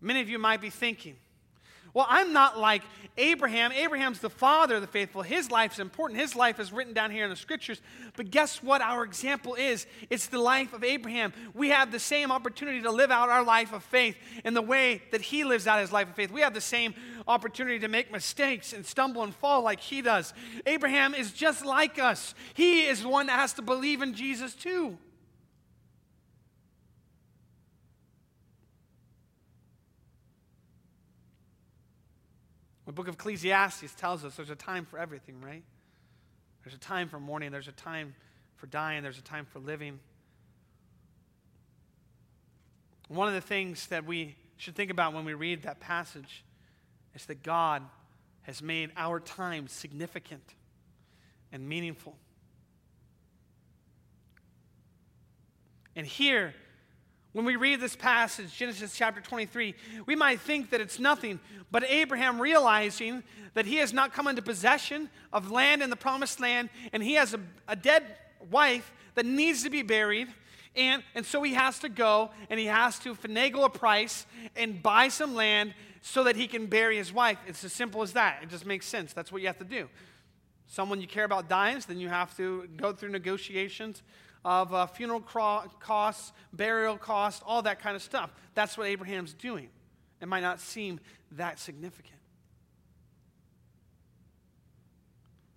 Many 0.00 0.20
of 0.20 0.28
you 0.28 0.38
might 0.38 0.60
be 0.60 0.70
thinking, 0.70 1.16
well, 1.92 2.06
I'm 2.08 2.32
not 2.32 2.58
like 2.58 2.82
Abraham. 3.16 3.72
Abraham's 3.72 4.20
the 4.20 4.30
father 4.30 4.76
of 4.76 4.80
the 4.80 4.86
faithful. 4.86 5.22
His 5.22 5.50
life 5.50 5.72
is 5.72 5.78
important. 5.78 6.20
His 6.20 6.36
life 6.36 6.60
is 6.60 6.72
written 6.72 6.94
down 6.94 7.10
here 7.10 7.24
in 7.24 7.30
the 7.30 7.36
scriptures. 7.36 7.80
But 8.16 8.30
guess 8.30 8.62
what 8.62 8.80
our 8.80 9.04
example 9.04 9.54
is? 9.54 9.86
It's 10.08 10.26
the 10.26 10.38
life 10.38 10.72
of 10.72 10.84
Abraham. 10.84 11.32
We 11.54 11.70
have 11.70 11.90
the 11.90 11.98
same 11.98 12.30
opportunity 12.30 12.82
to 12.82 12.90
live 12.90 13.10
out 13.10 13.28
our 13.28 13.44
life 13.44 13.72
of 13.72 13.82
faith 13.82 14.16
in 14.44 14.54
the 14.54 14.62
way 14.62 15.02
that 15.10 15.20
he 15.20 15.44
lives 15.44 15.66
out 15.66 15.80
his 15.80 15.92
life 15.92 16.08
of 16.08 16.14
faith. 16.14 16.30
We 16.30 16.42
have 16.42 16.54
the 16.54 16.60
same 16.60 16.94
opportunity 17.26 17.78
to 17.80 17.88
make 17.88 18.12
mistakes 18.12 18.72
and 18.72 18.86
stumble 18.86 19.22
and 19.22 19.34
fall 19.34 19.62
like 19.62 19.80
he 19.80 20.02
does. 20.02 20.32
Abraham 20.66 21.14
is 21.14 21.32
just 21.32 21.64
like 21.64 21.98
us. 21.98 22.34
He 22.54 22.86
is 22.86 23.04
one 23.04 23.26
that 23.26 23.38
has 23.38 23.52
to 23.54 23.62
believe 23.62 24.02
in 24.02 24.14
Jesus 24.14 24.54
too. 24.54 24.96
The 32.90 32.94
book 32.94 33.06
of 33.06 33.14
Ecclesiastes 33.14 33.94
tells 33.94 34.24
us 34.24 34.34
there's 34.34 34.50
a 34.50 34.56
time 34.56 34.84
for 34.84 34.98
everything, 34.98 35.40
right? 35.40 35.62
There's 36.64 36.74
a 36.74 36.80
time 36.80 37.08
for 37.08 37.20
mourning, 37.20 37.52
there's 37.52 37.68
a 37.68 37.72
time 37.72 38.16
for 38.56 38.66
dying, 38.66 39.04
there's 39.04 39.16
a 39.16 39.22
time 39.22 39.44
for 39.44 39.60
living. 39.60 40.00
One 43.06 43.28
of 43.28 43.34
the 43.34 43.40
things 43.40 43.86
that 43.86 44.04
we 44.04 44.34
should 44.56 44.74
think 44.74 44.90
about 44.90 45.14
when 45.14 45.24
we 45.24 45.34
read 45.34 45.62
that 45.62 45.78
passage 45.78 46.44
is 47.14 47.26
that 47.26 47.44
God 47.44 47.84
has 48.42 48.60
made 48.60 48.90
our 48.96 49.20
time 49.20 49.68
significant 49.68 50.56
and 51.52 51.68
meaningful. 51.68 52.16
And 55.94 56.04
here, 56.04 56.54
when 57.32 57.44
we 57.44 57.56
read 57.56 57.80
this 57.80 57.94
passage, 57.94 58.56
Genesis 58.56 58.96
chapter 58.96 59.20
23, 59.20 59.74
we 60.06 60.16
might 60.16 60.40
think 60.40 60.70
that 60.70 60.80
it's 60.80 60.98
nothing, 60.98 61.38
but 61.70 61.84
Abraham 61.84 62.40
realizing 62.40 63.22
that 63.54 63.66
he 63.66 63.76
has 63.76 63.92
not 63.92 64.12
come 64.12 64.26
into 64.26 64.42
possession 64.42 65.08
of 65.32 65.50
land 65.50 65.82
in 65.82 65.90
the 65.90 65.96
promised 65.96 66.40
land, 66.40 66.70
and 66.92 67.02
he 67.02 67.14
has 67.14 67.34
a, 67.34 67.40
a 67.68 67.76
dead 67.76 68.04
wife 68.50 68.92
that 69.14 69.26
needs 69.26 69.62
to 69.62 69.70
be 69.70 69.82
buried, 69.82 70.28
and, 70.74 71.02
and 71.14 71.24
so 71.24 71.42
he 71.42 71.54
has 71.54 71.78
to 71.80 71.88
go 71.88 72.30
and 72.48 72.58
he 72.58 72.66
has 72.66 72.98
to 73.00 73.14
finagle 73.14 73.64
a 73.64 73.68
price 73.68 74.24
and 74.54 74.82
buy 74.82 75.08
some 75.08 75.34
land 75.34 75.74
so 76.00 76.24
that 76.24 76.36
he 76.36 76.46
can 76.46 76.66
bury 76.66 76.96
his 76.96 77.12
wife. 77.12 77.38
It's 77.46 77.64
as 77.64 77.72
simple 77.72 78.02
as 78.02 78.12
that. 78.12 78.40
It 78.42 78.48
just 78.48 78.66
makes 78.66 78.86
sense. 78.86 79.12
That's 79.12 79.32
what 79.32 79.42
you 79.42 79.48
have 79.48 79.58
to 79.58 79.64
do. 79.64 79.88
Someone 80.68 81.00
you 81.00 81.08
care 81.08 81.24
about 81.24 81.48
dies, 81.48 81.86
then 81.86 81.98
you 81.98 82.08
have 82.08 82.36
to 82.36 82.68
go 82.76 82.92
through 82.92 83.10
negotiations 83.10 84.02
of 84.44 84.72
uh, 84.72 84.86
funeral 84.86 85.20
costs, 85.20 86.32
burial 86.52 86.96
costs, 86.96 87.42
all 87.46 87.62
that 87.62 87.80
kind 87.80 87.94
of 87.94 88.02
stuff. 88.02 88.30
That's 88.54 88.78
what 88.78 88.86
Abraham's 88.86 89.34
doing. 89.34 89.68
It 90.20 90.28
might 90.28 90.40
not 90.40 90.60
seem 90.60 91.00
that 91.32 91.58
significant. 91.58 92.14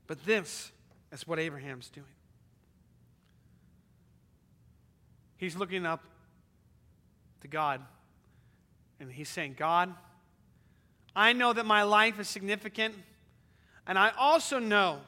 But 0.08 0.26
this 0.26 0.72
is 1.12 1.28
what 1.28 1.40
Abraham's 1.40 1.90
doing. 1.90 2.06
He's 5.38 5.56
looking 5.56 5.86
up 5.86 6.04
to 7.42 7.48
God 7.48 7.82
and 9.00 9.12
he's 9.12 9.30
saying, 9.30 9.56
God, 9.58 9.94
I 11.16 11.34
know 11.34 11.54
that 11.54 11.66
my 11.66 11.84
life 11.84 12.20
is 12.20 12.28
significant, 12.28 12.96
and 13.86 14.00
I 14.00 14.12
also 14.18 14.60
know 14.60 15.00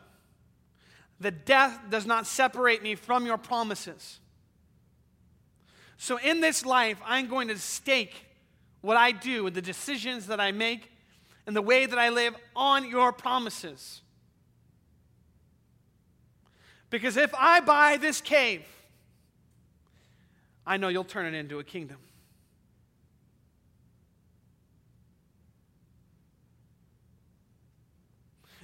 that 1.20 1.46
death 1.46 1.80
does 1.90 2.06
not 2.06 2.28
separate 2.28 2.84
me 2.84 2.96
from 2.96 3.26
your 3.26 3.38
promises. 3.38 4.20
So 5.98 6.18
in 6.18 6.42
this 6.42 6.66
life, 6.66 7.00
I'm 7.06 7.28
going 7.28 7.48
to 7.48 7.58
stake 7.58 8.14
what 8.82 8.98
I 8.98 9.12
do 9.12 9.48
and 9.48 9.56
the 9.56 9.62
decisions 9.62 10.28
that 10.28 10.40
I 10.40 10.52
make 10.52 10.92
and 11.48 11.56
the 11.56 11.62
way 11.62 11.86
that 11.86 11.98
I 11.98 12.10
live 12.10 12.36
on 12.56 12.90
your 12.90 13.12
promises. 13.12 14.02
Because 16.90 17.18
if 17.18 17.34
I 17.34 17.62
buy 17.62 17.98
this 17.98 18.22
cave, 18.22 18.64
I 20.68 20.78
know 20.78 20.88
you'll 20.88 21.04
turn 21.04 21.26
it 21.26 21.38
into 21.38 21.60
a 21.60 21.64
kingdom. 21.64 21.98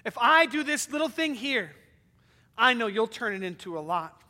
If 0.04 0.18
I 0.18 0.48
do 0.48 0.64
this 0.64 0.92
little 0.92 1.10
thing 1.10 1.36
here, 1.36 1.72
I 2.62 2.76
know 2.76 2.86
you'll 2.86 3.08
turn 3.08 3.34
it 3.34 3.42
into 3.42 3.76
a 3.76 3.82
lot. 3.82 4.22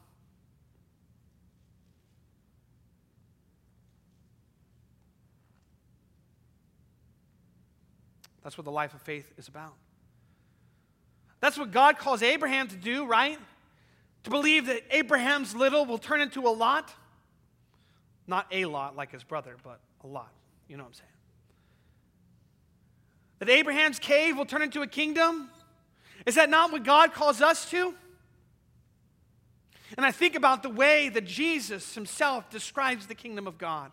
That's 8.41 8.57
what 8.57 8.63
the 8.63 8.71
life 8.71 8.93
of 8.93 9.01
faith 9.01 9.29
is 9.37 9.49
about. 9.49 9.73
That's 11.41 11.57
what 11.57 11.71
God 11.71 11.97
calls 11.97 12.23
Abraham 12.23 12.69
to 12.69 12.75
do, 12.77 13.05
right? 13.05 13.37
To 14.23 14.29
believe 14.29 14.67
that 14.67 14.83
Abraham's 14.91 15.53
little 15.53 15.85
will 15.85 15.97
turn 15.97 16.21
into 16.21 16.47
a 16.47 16.53
lot. 16.55 16.93
Not 18.27 18.47
a 18.49 18.63
lot 18.63 18.95
like 18.95 19.11
his 19.11 19.25
brother, 19.25 19.57
but 19.61 19.81
a 20.05 20.07
lot. 20.07 20.31
You 20.69 20.77
know 20.77 20.83
what 20.83 20.89
I'm 20.89 20.93
saying? 20.93 21.09
That 23.39 23.49
Abraham's 23.49 23.99
cave 23.99 24.37
will 24.37 24.45
turn 24.45 24.61
into 24.61 24.83
a 24.83 24.87
kingdom. 24.87 25.49
Is 26.25 26.35
that 26.35 26.49
not 26.49 26.71
what 26.71 26.85
God 26.85 27.11
calls 27.11 27.41
us 27.41 27.69
to? 27.71 27.93
And 29.97 30.05
I 30.05 30.11
think 30.11 30.35
about 30.35 30.63
the 30.63 30.69
way 30.69 31.09
that 31.09 31.25
Jesus 31.25 31.95
himself 31.95 32.49
describes 32.49 33.07
the 33.07 33.15
kingdom 33.15 33.47
of 33.47 33.57
God. 33.57 33.91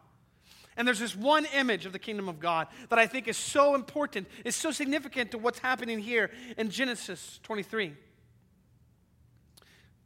And 0.76 0.86
there's 0.86 1.00
this 1.00 1.16
one 1.16 1.44
image 1.46 1.86
of 1.86 1.92
the 1.92 1.98
kingdom 1.98 2.28
of 2.28 2.38
God 2.38 2.68
that 2.88 3.00
I 3.00 3.08
think 3.08 3.26
is 3.26 3.36
so 3.36 3.74
important, 3.74 4.28
is 4.44 4.54
so 4.54 4.70
significant 4.70 5.32
to 5.32 5.38
what's 5.38 5.58
happening 5.58 5.98
here 5.98 6.30
in 6.56 6.70
Genesis 6.70 7.40
23. 7.42 7.94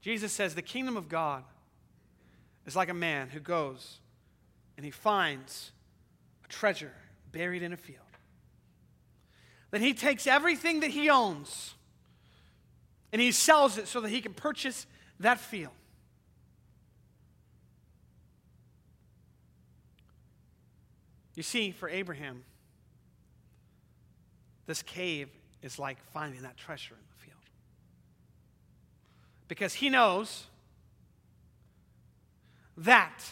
Jesus 0.01 0.33
says, 0.33 0.55
The 0.55 0.63
kingdom 0.63 0.97
of 0.97 1.11
God 1.11 1.45
is 2.65 2.75
like 2.75 2.89
a 2.89 2.95
man 2.95 3.29
who 3.29 3.39
goes 3.39 3.99
and 4.79 4.85
he 4.85 4.91
finds 4.91 5.73
a 6.43 6.49
treasure 6.49 6.93
buried 7.31 7.63
in 7.63 7.75
a 7.75 7.77
field. 7.77 7.99
Then 9.73 9.83
he 9.83 9.93
takes 9.93 10.27
everything 10.27 10.81
that 10.81 10.91
he 10.91 11.11
owns 11.11 11.75
and 13.13 13.21
he 13.21 13.31
sells 13.31 13.77
it 13.77 13.89
so 13.89 14.01
that 14.01 14.09
he 14.09 14.23
can 14.23 14.33
purchase 14.33 14.87
that 15.21 15.39
field. 15.39 15.73
You 21.35 21.42
see, 21.42 21.71
for 21.71 21.88
Abraham, 21.88 22.45
this 24.66 24.83
cave 24.83 25.29
is 25.62 25.79
like 25.79 25.99
finding 26.12 26.42
that 26.42 26.57
treasure 26.57 26.95
in 26.95 27.01
the 27.16 27.25
field. 27.25 27.40
Because 29.49 29.75
he 29.75 29.88
knows 29.88 30.47
that 32.77 33.23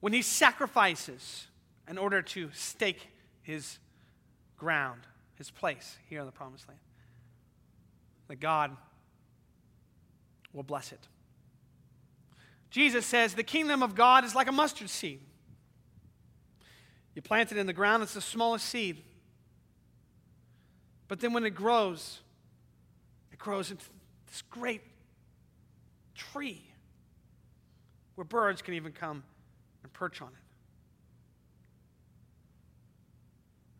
when 0.00 0.12
he 0.12 0.22
sacrifices 0.22 1.46
in 1.88 1.98
order 1.98 2.22
to 2.22 2.50
stake 2.52 3.08
his 3.42 3.78
ground, 4.56 5.00
his 5.36 5.50
place 5.50 5.96
here 6.08 6.20
in 6.20 6.26
the 6.26 6.32
promised 6.32 6.68
land, 6.68 6.80
that 8.28 8.40
God 8.40 8.76
will 10.52 10.62
bless 10.62 10.92
it. 10.92 11.08
Jesus 12.70 13.04
says 13.06 13.34
the 13.34 13.42
kingdom 13.42 13.82
of 13.82 13.94
God 13.94 14.24
is 14.24 14.34
like 14.34 14.48
a 14.48 14.52
mustard 14.52 14.90
seed. 14.90 15.20
You 17.14 17.22
plant 17.22 17.52
it 17.52 17.58
in 17.58 17.66
the 17.66 17.72
ground, 17.72 18.02
it's 18.02 18.14
the 18.14 18.20
smallest 18.20 18.66
seed. 18.66 19.02
But 21.06 21.20
then 21.20 21.32
when 21.32 21.44
it 21.44 21.54
grows, 21.54 22.20
it 23.32 23.38
grows 23.38 23.70
into 23.70 23.84
this 24.26 24.42
great 24.42 24.82
tree 26.14 26.62
where 28.14 28.24
birds 28.24 28.62
can 28.62 28.74
even 28.74 28.92
come 28.92 29.22
and 29.82 29.92
perch 29.92 30.22
on 30.22 30.28
it. 30.28 30.34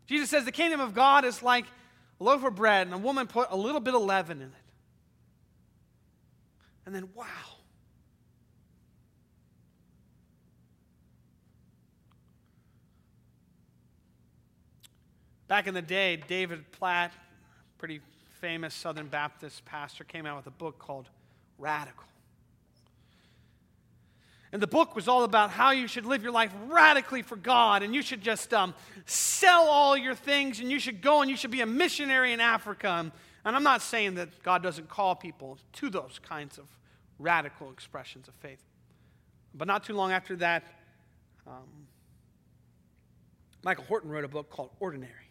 Jesus 0.07 0.29
says 0.29 0.45
the 0.45 0.51
kingdom 0.51 0.79
of 0.79 0.93
God 0.93 1.25
is 1.25 1.41
like 1.41 1.65
a 2.19 2.23
loaf 2.23 2.43
of 2.43 2.55
bread, 2.55 2.87
and 2.87 2.93
a 2.93 2.97
woman 2.97 3.27
put 3.27 3.49
a 3.49 3.57
little 3.57 3.81
bit 3.81 3.95
of 3.95 4.01
leaven 4.01 4.37
in 4.37 4.47
it. 4.47 4.53
And 6.85 6.93
then, 6.93 7.09
wow. 7.15 7.25
Back 15.47 15.67
in 15.67 15.73
the 15.73 15.81
day, 15.81 16.17
David 16.27 16.71
Platt, 16.71 17.11
pretty 17.77 18.01
famous 18.41 18.73
Southern 18.73 19.07
Baptist 19.07 19.63
pastor, 19.65 20.03
came 20.03 20.25
out 20.25 20.37
with 20.37 20.47
a 20.47 20.51
book 20.51 20.79
called 20.79 21.07
Radical. 21.59 22.03
And 24.51 24.61
the 24.61 24.67
book 24.67 24.95
was 24.95 25.07
all 25.07 25.23
about 25.23 25.51
how 25.51 25.71
you 25.71 25.87
should 25.87 26.05
live 26.05 26.23
your 26.23 26.31
life 26.31 26.51
radically 26.67 27.21
for 27.21 27.35
God, 27.35 27.83
and 27.83 27.93
you 27.93 28.01
should 28.01 28.21
just 28.21 28.53
um, 28.53 28.73
sell 29.05 29.67
all 29.67 29.97
your 29.97 30.15
things, 30.15 30.59
and 30.59 30.71
you 30.71 30.79
should 30.79 31.01
go 31.01 31.21
and 31.21 31.29
you 31.29 31.35
should 31.35 31.51
be 31.51 31.61
a 31.61 31.65
missionary 31.65 32.31
in 32.31 32.39
Africa. 32.39 33.11
And 33.43 33.55
I'm 33.55 33.63
not 33.63 33.81
saying 33.81 34.15
that 34.15 34.41
God 34.43 34.63
doesn't 34.63 34.89
call 34.89 35.15
people 35.15 35.57
to 35.73 35.89
those 35.89 36.19
kinds 36.23 36.57
of 36.57 36.65
radical 37.19 37.69
expressions 37.69 38.27
of 38.27 38.33
faith. 38.35 38.63
But 39.53 39.67
not 39.67 39.83
too 39.83 39.93
long 39.93 40.11
after 40.11 40.35
that, 40.37 40.63
um, 41.45 41.87
Michael 43.63 43.83
Horton 43.83 44.09
wrote 44.09 44.23
a 44.23 44.29
book 44.29 44.49
called 44.49 44.69
Ordinary. 44.79 45.24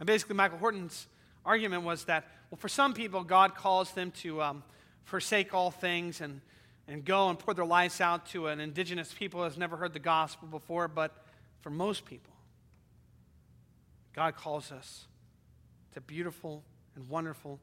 And 0.00 0.06
basically, 0.06 0.36
Michael 0.36 0.58
Horton's 0.58 1.06
argument 1.44 1.82
was 1.82 2.04
that, 2.04 2.26
well, 2.50 2.58
for 2.58 2.68
some 2.68 2.94
people, 2.94 3.24
God 3.24 3.54
calls 3.54 3.92
them 3.92 4.10
to 4.22 4.42
um, 4.42 4.62
forsake 5.04 5.54
all 5.54 5.70
things 5.70 6.20
and, 6.20 6.40
and 6.86 7.04
go 7.04 7.28
and 7.28 7.38
pour 7.38 7.54
their 7.54 7.64
lives 7.64 8.00
out 8.00 8.26
to 8.26 8.46
an 8.46 8.60
indigenous 8.60 9.12
people 9.12 9.40
who 9.40 9.44
has 9.44 9.56
never 9.56 9.76
heard 9.76 9.92
the 9.92 9.98
gospel 9.98 10.48
before. 10.48 10.88
But 10.88 11.24
for 11.60 11.70
most 11.70 12.04
people, 12.04 12.34
God 14.14 14.36
calls 14.36 14.70
us 14.70 15.06
to 15.94 16.00
beautiful 16.00 16.62
and 16.94 17.08
wonderful, 17.08 17.58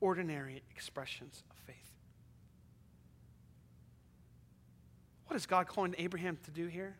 ordinary 0.00 0.62
expressions 0.70 1.42
of 1.50 1.56
faith. 1.56 1.76
What 5.26 5.36
is 5.36 5.46
God 5.46 5.68
calling 5.68 5.94
Abraham 5.98 6.38
to 6.44 6.50
do 6.50 6.66
here? 6.66 6.96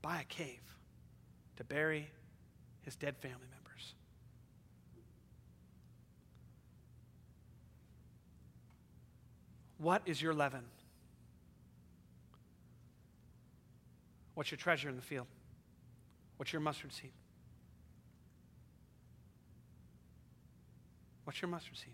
Buy 0.00 0.20
a 0.20 0.24
cave 0.24 0.62
to 1.56 1.64
bury 1.64 2.08
his 2.88 2.96
dead 2.96 3.18
family 3.18 3.46
members. 3.52 3.92
What 9.76 10.00
is 10.06 10.22
your 10.22 10.32
leaven? 10.32 10.64
What's 14.32 14.50
your 14.50 14.56
treasure 14.56 14.88
in 14.88 14.96
the 14.96 15.02
field? 15.02 15.26
What's 16.38 16.50
your 16.50 16.62
mustard 16.62 16.94
seed? 16.94 17.12
What's 21.24 21.42
your 21.42 21.50
mustard 21.50 21.76
seed? 21.76 21.92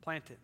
Plant 0.00 0.30
it. 0.30 0.38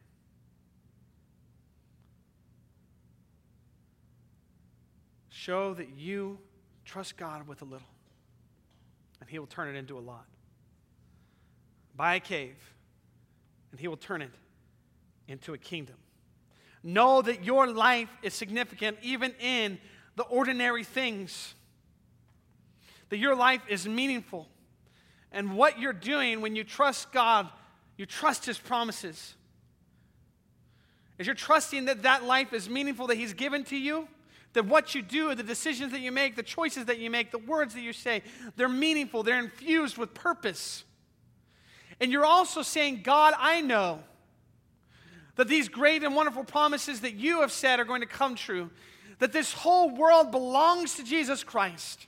Show 5.31 5.73
that 5.73 5.97
you 5.97 6.39
Trust 6.85 7.17
God 7.17 7.47
with 7.47 7.63
a 7.63 7.65
little, 7.65 7.89
and 9.21 9.29
He 9.29 9.39
will 9.39 9.47
turn 9.47 9.75
it 9.75 9.79
into 9.79 9.99
a 9.99 10.01
lot. 10.01 10.27
Buy 11.97 12.17
a 12.17 12.21
cave, 12.21 12.57
and 13.71 13.81
He 13.81 13.89
will 13.89 13.97
turn 13.97 14.23
it 14.23 14.31
into 15.29 15.55
a 15.55 15.59
kingdom. 15.59 15.97
Know 16.83 17.23
that 17.23 17.45
your 17.45 17.67
life 17.67 18.09
is 18.23 18.35
significant 18.35 18.99
even 19.03 19.33
in 19.41 19.79
the 20.17 20.25
ordinary 20.25 20.85
things, 20.85 21.55
that 23.09 23.19
your 23.19 23.37
life 23.37 23.63
is 23.69 23.87
meaningful. 23.87 24.49
And 25.31 25.57
what 25.57 25.79
you're 25.79 25.93
doing 25.93 26.41
when 26.41 26.57
you 26.57 26.65
trust 26.65 27.13
God, 27.13 27.49
you 27.97 28.05
trust 28.05 28.45
His 28.45 28.59
promises. 28.59 29.35
Is 31.19 31.27
you're 31.27 31.37
trusting 31.37 31.85
that 31.87 32.03
that 32.03 32.25
life 32.25 32.53
is 32.53 32.69
meaningful 32.69 33.07
that 33.07 33.17
He's 33.17 33.33
given 33.33 33.65
to 33.65 33.77
you? 33.77 34.09
That 34.55 34.67
what 34.67 34.95
you 34.95 35.03
do, 35.03 35.35
the 35.35 35.43
decisions 35.43 35.93
that 35.93 36.01
you 36.01 36.13
make, 36.13 36.37
the 36.37 36.43
choices 36.43 36.85
that 36.87 36.99
you 36.99 37.11
make, 37.11 37.31
the 37.31 37.39
words 37.39 37.75
that 37.75 37.81
you 37.81 37.93
say, 37.93 38.23
they're 38.57 38.69
meaningful, 38.69 39.23
they're 39.23 39.39
infused 39.39 39.97
with 39.97 40.13
purpose. 40.13 40.85
And 42.01 42.13
you're 42.13 42.25
also 42.25 42.63
saying, 42.63 43.01
God, 43.03 43.35
I 43.39 43.61
know 43.61 44.01
that 45.37 45.49
these 45.49 45.69
great 45.69 46.03
and 46.03 46.15
wonderful 46.15 46.45
promises 46.45 47.01
that 47.01 47.15
you 47.15 47.41
have 47.41 47.53
said 47.53 47.81
are 47.81 47.85
going 47.85 48.03
to 48.03 48.07
come 48.07 48.35
true, 48.35 48.71
that 49.19 49.33
this 49.33 49.53
whole 49.53 49.89
world 49.89 50.31
belongs 50.31 50.97
to 50.97 51.05
Jesus 51.05 51.43
Christ, 51.43 52.07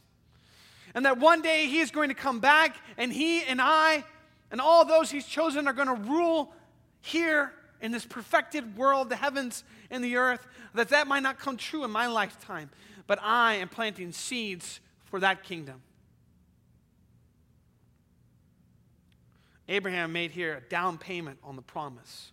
and 0.94 1.06
that 1.06 1.18
one 1.18 1.42
day 1.42 1.66
he 1.66 1.80
is 1.80 1.90
going 1.90 2.08
to 2.08 2.14
come 2.14 2.40
back, 2.40 2.76
and 2.98 3.12
he 3.12 3.42
and 3.44 3.60
I 3.60 4.04
and 4.50 4.60
all 4.60 4.84
those 4.84 5.10
he's 5.10 5.26
chosen 5.26 5.66
are 5.66 5.72
going 5.72 5.88
to 5.88 6.10
rule 6.10 6.52
here 7.00 7.52
in 7.80 7.92
this 7.92 8.04
perfected 8.04 8.76
world, 8.76 9.08
the 9.08 9.16
heavens 9.16 9.64
and 9.90 10.02
the 10.02 10.16
earth, 10.16 10.46
that 10.74 10.88
that 10.90 11.06
might 11.06 11.22
not 11.22 11.38
come 11.38 11.56
true 11.56 11.84
in 11.84 11.90
my 11.90 12.06
lifetime, 12.06 12.70
but 13.06 13.18
I 13.22 13.54
am 13.54 13.68
planting 13.68 14.12
seeds 14.12 14.80
for 15.04 15.20
that 15.20 15.42
kingdom. 15.42 15.82
Abraham 19.68 20.12
made 20.12 20.30
here 20.30 20.56
a 20.56 20.60
down 20.68 20.98
payment 20.98 21.38
on 21.42 21.56
the 21.56 21.62
promise. 21.62 22.32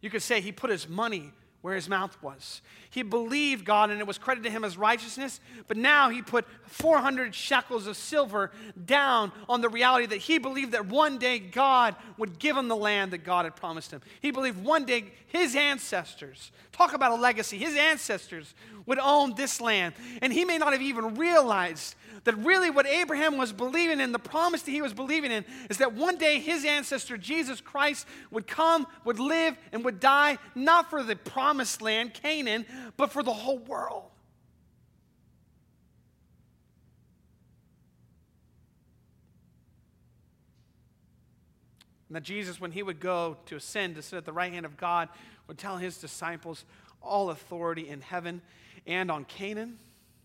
You 0.00 0.10
could 0.10 0.22
say 0.22 0.40
he 0.40 0.52
put 0.52 0.70
his 0.70 0.88
money 0.88 1.32
where 1.64 1.74
his 1.74 1.88
mouth 1.88 2.14
was. 2.20 2.60
He 2.90 3.02
believed 3.02 3.64
God 3.64 3.88
and 3.88 3.98
it 3.98 4.06
was 4.06 4.18
credited 4.18 4.44
to 4.44 4.50
him 4.50 4.64
as 4.64 4.76
righteousness, 4.76 5.40
but 5.66 5.78
now 5.78 6.10
he 6.10 6.20
put 6.20 6.44
400 6.66 7.34
shekels 7.34 7.86
of 7.86 7.96
silver 7.96 8.50
down 8.84 9.32
on 9.48 9.62
the 9.62 9.70
reality 9.70 10.04
that 10.04 10.18
he 10.18 10.36
believed 10.36 10.72
that 10.72 10.84
one 10.84 11.16
day 11.16 11.38
God 11.38 11.96
would 12.18 12.38
give 12.38 12.54
him 12.54 12.68
the 12.68 12.76
land 12.76 13.14
that 13.14 13.24
God 13.24 13.46
had 13.46 13.56
promised 13.56 13.92
him. 13.92 14.02
He 14.20 14.30
believed 14.30 14.62
one 14.62 14.84
day 14.84 15.04
his 15.28 15.56
ancestors, 15.56 16.52
talk 16.70 16.92
about 16.92 17.12
a 17.12 17.14
legacy, 17.14 17.56
his 17.56 17.74
ancestors 17.74 18.54
would 18.84 18.98
own 18.98 19.34
this 19.34 19.58
land. 19.58 19.94
And 20.20 20.34
he 20.34 20.44
may 20.44 20.58
not 20.58 20.74
have 20.74 20.82
even 20.82 21.14
realized 21.14 21.94
that 22.24 22.36
really 22.38 22.70
what 22.70 22.86
Abraham 22.86 23.36
was 23.36 23.52
believing 23.52 24.00
in, 24.00 24.12
the 24.12 24.18
promise 24.18 24.62
that 24.62 24.70
he 24.70 24.82
was 24.82 24.92
believing 24.92 25.30
in, 25.30 25.44
is 25.70 25.78
that 25.78 25.92
one 25.92 26.16
day 26.16 26.40
his 26.40 26.64
ancestor, 26.64 27.16
Jesus 27.16 27.60
Christ, 27.60 28.06
would 28.30 28.46
come, 28.46 28.86
would 29.04 29.20
live, 29.20 29.56
and 29.72 29.84
would 29.84 30.00
die, 30.00 30.38
not 30.54 30.90
for 30.90 31.02
the 31.02 31.16
promised 31.16 31.82
land, 31.82 32.14
Canaan, 32.14 32.66
but 32.96 33.12
for 33.12 33.22
the 33.22 33.32
whole 33.32 33.58
world. 33.58 34.04
And 42.08 42.16
that 42.16 42.22
Jesus, 42.22 42.60
when 42.60 42.72
he 42.72 42.82
would 42.82 43.00
go 43.00 43.36
to 43.46 43.56
ascend 43.56 43.96
to 43.96 44.02
sit 44.02 44.16
at 44.16 44.24
the 44.24 44.32
right 44.32 44.52
hand 44.52 44.64
of 44.64 44.76
God, 44.76 45.08
would 45.46 45.58
tell 45.58 45.76
his 45.76 45.98
disciples, 45.98 46.64
All 47.02 47.30
authority 47.30 47.88
in 47.88 48.00
heaven 48.00 48.40
and 48.86 49.10
on 49.10 49.24
Canaan? 49.24 49.78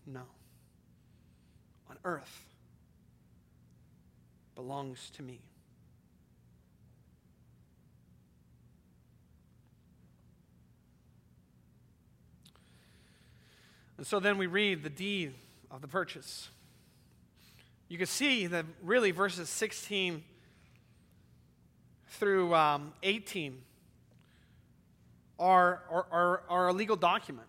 No 0.06 0.22
earth 2.04 2.44
belongs 4.54 5.10
to 5.16 5.22
me. 5.22 5.40
And 13.96 14.06
so 14.06 14.18
then 14.18 14.38
we 14.38 14.46
read 14.46 14.82
the 14.82 14.88
deed 14.88 15.34
of 15.70 15.82
the 15.82 15.88
purchase. 15.88 16.48
You 17.88 17.98
can 17.98 18.06
see 18.06 18.46
that 18.46 18.64
really 18.82 19.10
verses 19.10 19.50
16 19.50 20.22
through 22.08 22.54
um, 22.54 22.92
18 23.02 23.60
are, 25.38 25.82
are, 25.90 26.42
are, 26.48 26.68
a 26.68 26.72
legal 26.72 26.96
document 26.96 27.46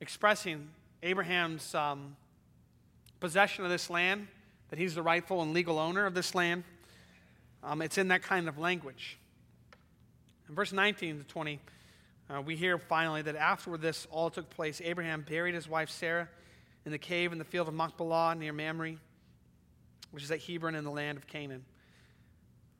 expressing 0.00 0.68
Abraham's 1.02 1.74
um, 1.74 2.16
possession 3.20 3.64
of 3.64 3.70
this 3.70 3.90
land, 3.90 4.26
that 4.70 4.78
he's 4.78 4.94
the 4.94 5.02
rightful 5.02 5.42
and 5.42 5.52
legal 5.52 5.78
owner 5.78 6.06
of 6.06 6.14
this 6.14 6.34
land. 6.34 6.64
Um, 7.62 7.82
it's 7.82 7.98
in 7.98 8.08
that 8.08 8.22
kind 8.22 8.48
of 8.48 8.58
language. 8.58 9.18
In 10.48 10.54
verse 10.54 10.72
19 10.72 11.18
to 11.18 11.24
20, 11.24 11.60
uh, 12.30 12.40
we 12.40 12.56
hear 12.56 12.78
finally 12.78 13.22
that 13.22 13.36
after 13.36 13.76
this 13.76 14.06
all 14.10 14.30
took 14.30 14.48
place, 14.50 14.80
Abraham 14.84 15.24
buried 15.28 15.54
his 15.54 15.68
wife 15.68 15.90
Sarah 15.90 16.28
in 16.86 16.92
the 16.92 16.98
cave 16.98 17.32
in 17.32 17.38
the 17.38 17.44
field 17.44 17.68
of 17.68 17.74
Machpelah 17.74 18.34
near 18.34 18.52
Mamre, 18.52 18.94
which 20.10 20.22
is 20.22 20.30
at 20.30 20.40
Hebron 20.42 20.74
in 20.74 20.84
the 20.84 20.90
land 20.90 21.18
of 21.18 21.26
Canaan. 21.26 21.64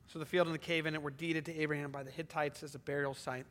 So 0.07 0.19
the 0.19 0.25
field 0.25 0.47
and 0.47 0.53
the 0.53 0.59
cave 0.59 0.85
in 0.85 0.95
it 0.95 1.01
were 1.01 1.11
deeded 1.11 1.45
to 1.45 1.57
Abraham 1.57 1.91
by 1.91 2.03
the 2.03 2.11
Hittites 2.11 2.63
as 2.63 2.75
a 2.75 2.79
burial 2.79 3.13
site. 3.13 3.45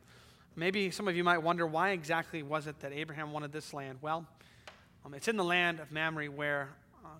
Maybe 0.55 0.91
some 0.91 1.07
of 1.07 1.15
you 1.15 1.23
might 1.23 1.39
wonder 1.39 1.65
why 1.65 1.91
exactly 1.91 2.43
was 2.43 2.67
it 2.67 2.79
that 2.81 2.91
Abraham 2.91 3.31
wanted 3.31 3.51
this 3.51 3.73
land? 3.73 3.99
Well, 4.01 4.27
um, 5.05 5.13
it's 5.13 5.27
in 5.27 5.37
the 5.37 5.43
land 5.43 5.79
of 5.79 5.91
Mamre 5.91 6.27
where 6.27 6.69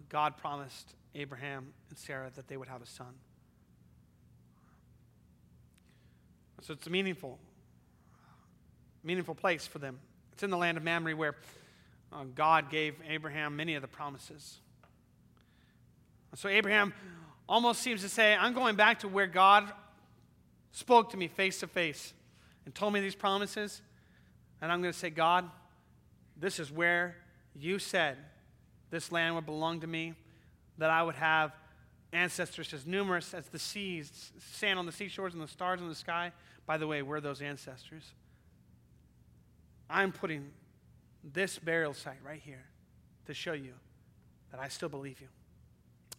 God 0.09 0.37
promised 0.37 0.93
Abraham 1.15 1.73
and 1.89 1.97
Sarah 1.97 2.31
that 2.35 2.47
they 2.47 2.57
would 2.57 2.67
have 2.67 2.81
a 2.81 2.85
son. 2.85 3.13
So 6.61 6.73
it's 6.73 6.85
a 6.85 6.89
meaningful, 6.91 7.39
meaningful 9.03 9.35
place 9.35 9.65
for 9.65 9.79
them. 9.79 9.99
It's 10.33 10.43
in 10.43 10.51
the 10.51 10.57
land 10.57 10.77
of 10.77 10.83
Mamre 10.83 11.15
where 11.15 11.35
uh, 12.13 12.25
God 12.35 12.69
gave 12.69 12.95
Abraham 13.07 13.55
many 13.55 13.75
of 13.75 13.81
the 13.81 13.87
promises. 13.87 14.59
So 16.35 16.49
Abraham 16.49 16.93
almost 17.49 17.81
seems 17.81 18.01
to 18.01 18.09
say, 18.09 18.35
I'm 18.35 18.53
going 18.53 18.75
back 18.75 18.99
to 18.99 19.07
where 19.07 19.27
God 19.27 19.71
spoke 20.71 21.09
to 21.11 21.17
me 21.17 21.27
face 21.27 21.59
to 21.59 21.67
face 21.67 22.13
and 22.65 22.73
told 22.73 22.93
me 22.93 22.99
these 23.01 23.15
promises. 23.15 23.81
And 24.61 24.71
I'm 24.71 24.81
going 24.81 24.93
to 24.93 24.97
say, 24.97 25.09
God, 25.09 25.49
this 26.37 26.59
is 26.59 26.71
where 26.71 27.17
you 27.55 27.79
said 27.79 28.17
this 28.91 29.11
land 29.11 29.35
would 29.35 29.45
belong 29.45 29.79
to 29.81 29.87
me, 29.87 30.13
that 30.77 30.91
I 30.91 31.01
would 31.01 31.15
have 31.15 31.53
ancestors 32.13 32.73
as 32.73 32.85
numerous 32.85 33.33
as 33.33 33.47
the 33.47 33.57
seas, 33.59 34.31
sand 34.53 34.77
on 34.77 34.85
the 34.85 34.91
seashores 34.91 35.33
and 35.33 35.41
the 35.41 35.47
stars 35.47 35.81
in 35.81 35.87
the 35.87 35.95
sky. 35.95 36.31
By 36.65 36.77
the 36.77 36.85
way, 36.85 37.01
we're 37.01 37.21
those 37.21 37.41
ancestors. 37.41 38.03
I'm 39.89 40.11
putting 40.11 40.51
this 41.23 41.57
burial 41.57 41.93
site 41.93 42.19
right 42.25 42.41
here 42.43 42.63
to 43.27 43.33
show 43.33 43.53
you 43.53 43.73
that 44.51 44.59
I 44.59 44.67
still 44.67 44.89
believe 44.89 45.21
you. 45.21 45.27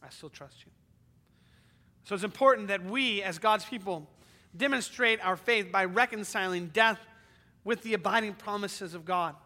I 0.02 0.08
still 0.08 0.30
trust 0.30 0.64
you. 0.64 0.72
So 2.04 2.14
it's 2.14 2.24
important 2.24 2.68
that 2.68 2.84
we, 2.84 3.22
as 3.22 3.38
God's 3.38 3.64
people, 3.64 4.08
demonstrate 4.56 5.24
our 5.24 5.36
faith 5.36 5.70
by 5.70 5.84
reconciling 5.84 6.68
death 6.68 6.98
with 7.64 7.82
the 7.82 7.94
abiding 7.94 8.34
promises 8.34 8.94
of 8.94 9.04
God. 9.04 9.36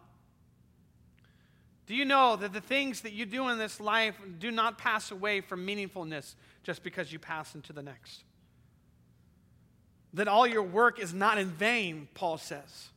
Do 1.87 1.95
you 1.95 2.03
know 2.03 2.35
that 2.35 2.51
the 2.51 2.59
things 2.59 3.01
that 3.01 3.13
you 3.13 3.25
do 3.25 3.47
in 3.47 3.57
this 3.57 3.79
life 3.79 4.19
do 4.39 4.51
not 4.51 4.77
pass 4.77 5.09
away 5.09 5.39
from 5.39 5.65
meaningfulness 5.65 6.35
just 6.61 6.83
because 6.83 7.13
you 7.13 7.17
pass 7.17 7.55
into 7.55 7.71
the 7.71 7.81
next? 7.81 8.25
That 10.13 10.27
all 10.27 10.45
your 10.45 10.63
work 10.63 10.99
is 10.99 11.13
not 11.13 11.37
in 11.37 11.47
vain, 11.47 12.09
Paul 12.13 12.37
says, 12.37 12.89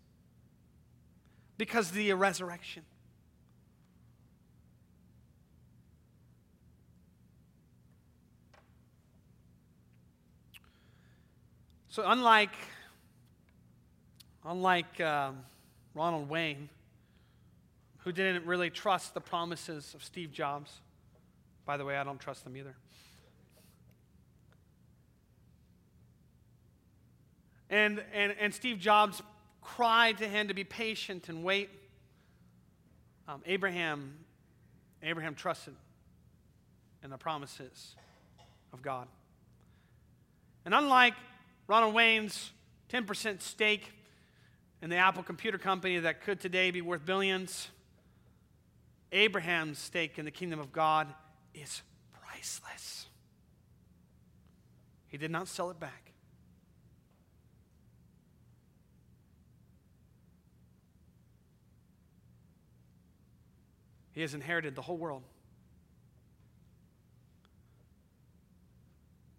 because 1.56 1.92
the 1.92 2.12
resurrection. 2.14 2.82
So, 11.90 12.04
unlike, 12.06 12.54
unlike 14.44 15.00
um, 15.00 15.38
Ronald 15.94 16.28
Wayne, 16.28 16.68
who 18.04 18.12
didn't 18.12 18.46
really 18.46 18.70
trust 18.70 19.14
the 19.14 19.20
promises 19.20 19.94
of 19.94 20.02
Steve 20.02 20.32
Jobs. 20.32 20.72
By 21.66 21.76
the 21.76 21.84
way, 21.84 21.96
I 21.96 22.04
don't 22.04 22.18
trust 22.18 22.44
them 22.44 22.56
either. 22.56 22.74
And, 27.68 28.02
and, 28.12 28.34
and 28.40 28.52
Steve 28.52 28.78
Jobs 28.78 29.22
cried 29.62 30.18
to 30.18 30.26
him 30.26 30.48
to 30.48 30.54
be 30.54 30.64
patient 30.64 31.28
and 31.28 31.44
wait. 31.44 31.70
Um, 33.28 33.42
Abraham, 33.46 34.16
Abraham 35.02 35.34
trusted 35.34 35.74
in 37.04 37.10
the 37.10 37.18
promises 37.18 37.94
of 38.72 38.82
God. 38.82 39.06
And 40.64 40.74
unlike 40.74 41.14
Ronald 41.68 41.94
Wayne's 41.94 42.50
10% 42.90 43.40
stake 43.40 43.92
in 44.82 44.90
the 44.90 44.96
Apple 44.96 45.22
Computer 45.22 45.58
Company 45.58 45.98
that 46.00 46.22
could 46.22 46.40
today 46.40 46.70
be 46.70 46.80
worth 46.80 47.04
billions, 47.04 47.68
Abraham's 49.12 49.78
stake 49.78 50.18
in 50.18 50.24
the 50.24 50.30
kingdom 50.30 50.60
of 50.60 50.72
God 50.72 51.12
is 51.54 51.82
priceless. 52.22 53.06
He 55.08 55.16
did 55.16 55.30
not 55.30 55.48
sell 55.48 55.70
it 55.70 55.80
back. 55.80 56.12
He 64.12 64.20
has 64.20 64.34
inherited 64.34 64.74
the 64.74 64.82
whole 64.82 64.96
world. 64.96 65.22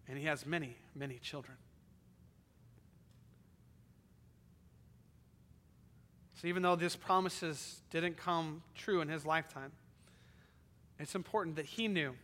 And 0.08 0.18
he 0.18 0.24
has 0.24 0.44
many, 0.44 0.76
many 0.94 1.18
children. 1.18 1.56
So 6.42 6.48
even 6.48 6.64
though 6.64 6.74
these 6.74 6.96
promises 6.96 7.82
didn't 7.90 8.16
come 8.16 8.64
true 8.74 9.00
in 9.00 9.08
his 9.08 9.24
lifetime, 9.24 9.70
it's 10.98 11.14
important 11.14 11.54
that 11.54 11.66
he 11.66 11.86
knew 11.86 12.16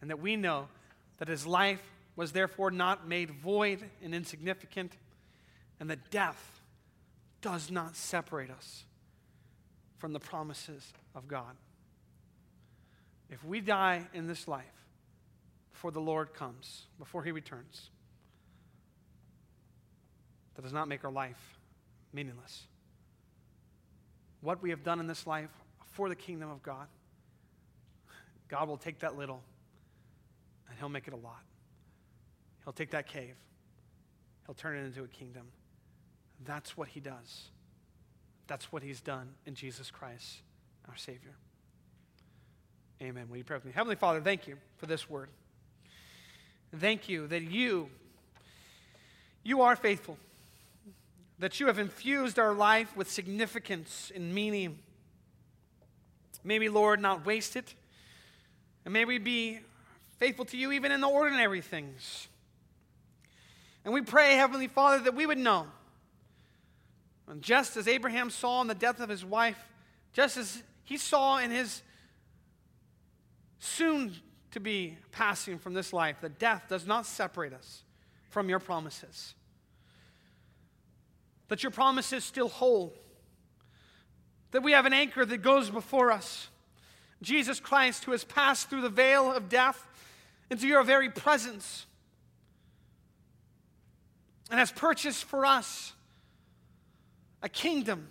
and 0.00 0.10
that 0.10 0.18
we 0.18 0.34
know 0.34 0.66
that 1.18 1.28
his 1.28 1.46
life 1.46 1.80
was 2.16 2.32
therefore 2.32 2.72
not 2.72 3.06
made 3.06 3.30
void 3.30 3.78
and 4.02 4.16
insignificant, 4.16 4.96
and 5.78 5.88
that 5.88 6.10
death 6.10 6.60
does 7.40 7.70
not 7.70 7.94
separate 7.94 8.50
us 8.50 8.82
from 9.98 10.12
the 10.12 10.18
promises 10.18 10.92
of 11.14 11.28
God. 11.28 11.54
If 13.30 13.44
we 13.44 13.60
die 13.60 14.08
in 14.12 14.26
this 14.26 14.48
life 14.48 14.64
before 15.72 15.92
the 15.92 16.00
Lord 16.00 16.34
comes, 16.34 16.86
before 16.98 17.22
he 17.22 17.30
returns, 17.30 17.90
that 20.56 20.62
does 20.62 20.72
not 20.72 20.88
make 20.88 21.04
our 21.04 21.12
life 21.12 21.60
meaningless 22.12 22.64
what 24.42 24.62
we 24.62 24.70
have 24.70 24.84
done 24.84 25.00
in 25.00 25.06
this 25.06 25.26
life 25.26 25.50
for 25.92 26.08
the 26.08 26.16
kingdom 26.16 26.50
of 26.50 26.62
God, 26.62 26.86
God 28.48 28.68
will 28.68 28.76
take 28.76 28.98
that 28.98 29.16
little 29.16 29.42
and 30.68 30.78
He'll 30.78 30.88
make 30.88 31.08
it 31.08 31.14
a 31.14 31.16
lot. 31.16 31.42
He'll 32.64 32.72
take 32.72 32.90
that 32.90 33.06
cave, 33.06 33.34
He'll 34.46 34.54
turn 34.54 34.76
it 34.76 34.84
into 34.84 35.02
a 35.02 35.08
kingdom. 35.08 35.46
That's 36.44 36.76
what 36.76 36.88
He 36.88 37.00
does. 37.00 37.50
That's 38.48 38.72
what 38.72 38.82
He's 38.82 39.00
done 39.00 39.30
in 39.46 39.54
Jesus 39.54 39.90
Christ, 39.90 40.42
our 40.88 40.96
Savior. 40.96 41.34
Amen. 43.00 43.26
Will 43.30 43.38
you 43.38 43.44
pray 43.44 43.56
with 43.56 43.64
me? 43.64 43.72
Heavenly 43.72 43.96
Father, 43.96 44.20
thank 44.20 44.46
you 44.46 44.56
for 44.76 44.86
this 44.86 45.08
word. 45.08 45.28
Thank 46.78 47.08
you 47.08 47.26
that 47.28 47.42
you, 47.42 47.88
you 49.42 49.62
are 49.62 49.76
faithful 49.76 50.16
that 51.42 51.58
you 51.58 51.66
have 51.66 51.80
infused 51.80 52.38
our 52.38 52.54
life 52.54 52.96
with 52.96 53.10
significance 53.10 54.12
and 54.14 54.32
meaning. 54.32 54.78
May 56.44 56.60
we, 56.60 56.68
Lord, 56.68 57.00
not 57.00 57.26
waste 57.26 57.56
it. 57.56 57.74
And 58.84 58.94
may 58.94 59.04
we 59.04 59.18
be 59.18 59.58
faithful 60.20 60.44
to 60.44 60.56
you 60.56 60.70
even 60.70 60.92
in 60.92 61.00
the 61.00 61.08
ordinary 61.08 61.60
things. 61.60 62.28
And 63.84 63.92
we 63.92 64.02
pray, 64.02 64.36
Heavenly 64.36 64.68
Father, 64.68 65.02
that 65.02 65.16
we 65.16 65.26
would 65.26 65.36
know. 65.36 65.66
And 67.26 67.42
just 67.42 67.76
as 67.76 67.88
Abraham 67.88 68.30
saw 68.30 68.60
in 68.60 68.68
the 68.68 68.74
death 68.76 69.00
of 69.00 69.08
his 69.08 69.24
wife, 69.24 69.58
just 70.12 70.36
as 70.36 70.62
he 70.84 70.96
saw 70.96 71.38
in 71.38 71.50
his 71.50 71.82
soon 73.58 74.14
to 74.52 74.60
be 74.60 74.96
passing 75.10 75.58
from 75.58 75.74
this 75.74 75.92
life, 75.92 76.18
that 76.20 76.38
death 76.38 76.66
does 76.68 76.86
not 76.86 77.04
separate 77.04 77.52
us 77.52 77.82
from 78.30 78.48
your 78.48 78.60
promises 78.60 79.34
that 81.48 81.62
your 81.62 81.70
promises 81.70 82.24
still 82.24 82.48
hold, 82.48 82.96
that 84.52 84.62
we 84.62 84.72
have 84.72 84.86
an 84.86 84.92
anchor 84.92 85.24
that 85.24 85.38
goes 85.38 85.70
before 85.70 86.10
us. 86.10 86.48
Jesus 87.22 87.60
Christ, 87.60 88.04
who 88.04 88.12
has 88.12 88.24
passed 88.24 88.68
through 88.68 88.80
the 88.80 88.88
veil 88.88 89.32
of 89.32 89.48
death 89.48 89.86
into 90.50 90.66
your 90.66 90.82
very 90.82 91.08
presence 91.08 91.86
and 94.50 94.58
has 94.58 94.72
purchased 94.72 95.24
for 95.24 95.46
us 95.46 95.92
a 97.42 97.48
kingdom 97.48 98.08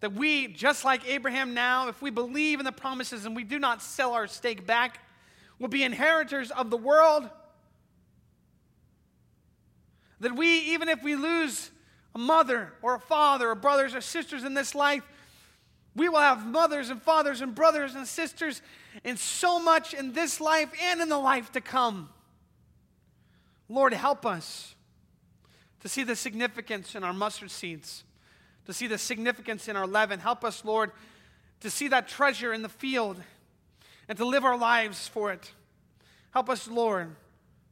That 0.00 0.14
we, 0.14 0.48
just 0.48 0.84
like 0.84 1.06
Abraham 1.06 1.52
now, 1.54 1.88
if 1.88 2.00
we 2.00 2.10
believe 2.10 2.58
in 2.58 2.64
the 2.64 2.72
promises 2.72 3.26
and 3.26 3.36
we 3.36 3.44
do 3.44 3.58
not 3.58 3.82
sell 3.82 4.14
our 4.14 4.26
stake 4.26 4.66
back, 4.66 4.98
will 5.58 5.68
be 5.68 5.84
inheritors 5.84 6.50
of 6.50 6.70
the 6.70 6.76
world. 6.76 7.28
That 10.20 10.36
we, 10.36 10.58
even 10.72 10.88
if 10.88 11.02
we 11.02 11.16
lose 11.16 11.70
a 12.14 12.18
mother 12.18 12.72
or 12.82 12.94
a 12.94 13.00
father 13.00 13.50
or 13.50 13.54
brothers 13.54 13.94
or 13.94 14.00
sisters 14.00 14.44
in 14.44 14.54
this 14.54 14.74
life, 14.74 15.02
we 15.96 16.08
will 16.08 16.20
have 16.20 16.46
mothers 16.46 16.90
and 16.90 17.02
fathers 17.02 17.40
and 17.40 17.54
brothers 17.54 17.94
and 17.94 18.06
sisters 18.06 18.62
in 19.02 19.16
so 19.16 19.58
much 19.58 19.92
in 19.94 20.12
this 20.12 20.40
life 20.40 20.70
and 20.82 21.00
in 21.00 21.08
the 21.08 21.18
life 21.18 21.50
to 21.52 21.60
come. 21.60 22.10
Lord, 23.68 23.92
help 23.92 24.26
us 24.26 24.74
to 25.80 25.88
see 25.88 26.02
the 26.02 26.16
significance 26.16 26.94
in 26.94 27.04
our 27.04 27.12
mustard 27.12 27.50
seeds, 27.50 28.04
to 28.66 28.72
see 28.72 28.86
the 28.86 28.98
significance 28.98 29.68
in 29.68 29.76
our 29.76 29.86
leaven. 29.86 30.20
Help 30.20 30.44
us, 30.44 30.64
Lord, 30.64 30.92
to 31.60 31.70
see 31.70 31.88
that 31.88 32.08
treasure 32.08 32.52
in 32.52 32.62
the 32.62 32.68
field 32.68 33.20
and 34.08 34.18
to 34.18 34.24
live 34.24 34.44
our 34.44 34.58
lives 34.58 35.08
for 35.08 35.32
it. 35.32 35.52
Help 36.32 36.50
us, 36.50 36.68
Lord, 36.68 37.14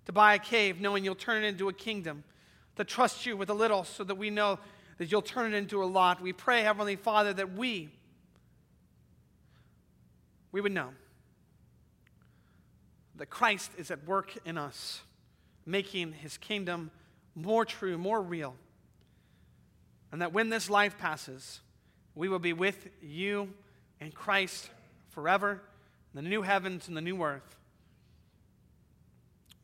to 0.07 0.13
buy 0.13 0.35
a 0.35 0.39
cave 0.39 0.81
knowing 0.81 1.05
you'll 1.05 1.15
turn 1.15 1.45
it 1.45 1.47
into 1.47 1.69
a 1.69 1.73
kingdom, 1.73 2.25
to 2.79 2.85
trust 2.85 3.27
you 3.27 3.37
with 3.37 3.51
a 3.51 3.55
little 3.55 3.85
so 3.85 4.05
that 4.05 4.15
we 4.15 4.31
know 4.31 4.59
that 4.99 5.13
you'll 5.13 5.23
turn 5.23 5.53
it 5.53 5.57
into 5.57 5.83
a 5.83 5.87
lot. 5.87 6.21
We 6.23 6.33
pray, 6.33 6.63
Heavenly 6.63 6.97
Father, 6.97 7.33
that 7.35 7.53
we 7.53 7.91
we 10.51 10.61
would 10.61 10.73
know 10.73 10.91
that 13.17 13.27
Christ 13.27 13.73
is 13.77 13.91
at 13.91 14.07
work 14.07 14.33
in 14.45 14.57
us, 14.57 15.03
making 15.67 16.13
his 16.13 16.39
kingdom 16.39 16.91
more 17.35 17.65
true, 17.65 17.99
more 17.99 18.23
real. 18.23 18.55
And 20.11 20.23
that 20.23 20.33
when 20.33 20.49
this 20.49 20.71
life 20.71 20.97
passes, 20.97 21.61
we 22.15 22.29
will 22.29 22.39
be 22.39 22.53
with 22.53 22.89
you 23.03 23.53
and 24.01 24.15
Christ 24.15 24.71
forever 25.11 25.61
in 26.15 26.25
the 26.25 26.29
new 26.29 26.43
heavens 26.43 26.89
and 26.89 26.97
the 26.97 27.03
new 27.03 27.23
earth. 27.23 27.57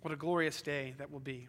What 0.02 0.12
a 0.12 0.16
glorious 0.16 0.60
day 0.60 0.94
that 0.98 1.10
will 1.10 1.20
be. 1.20 1.48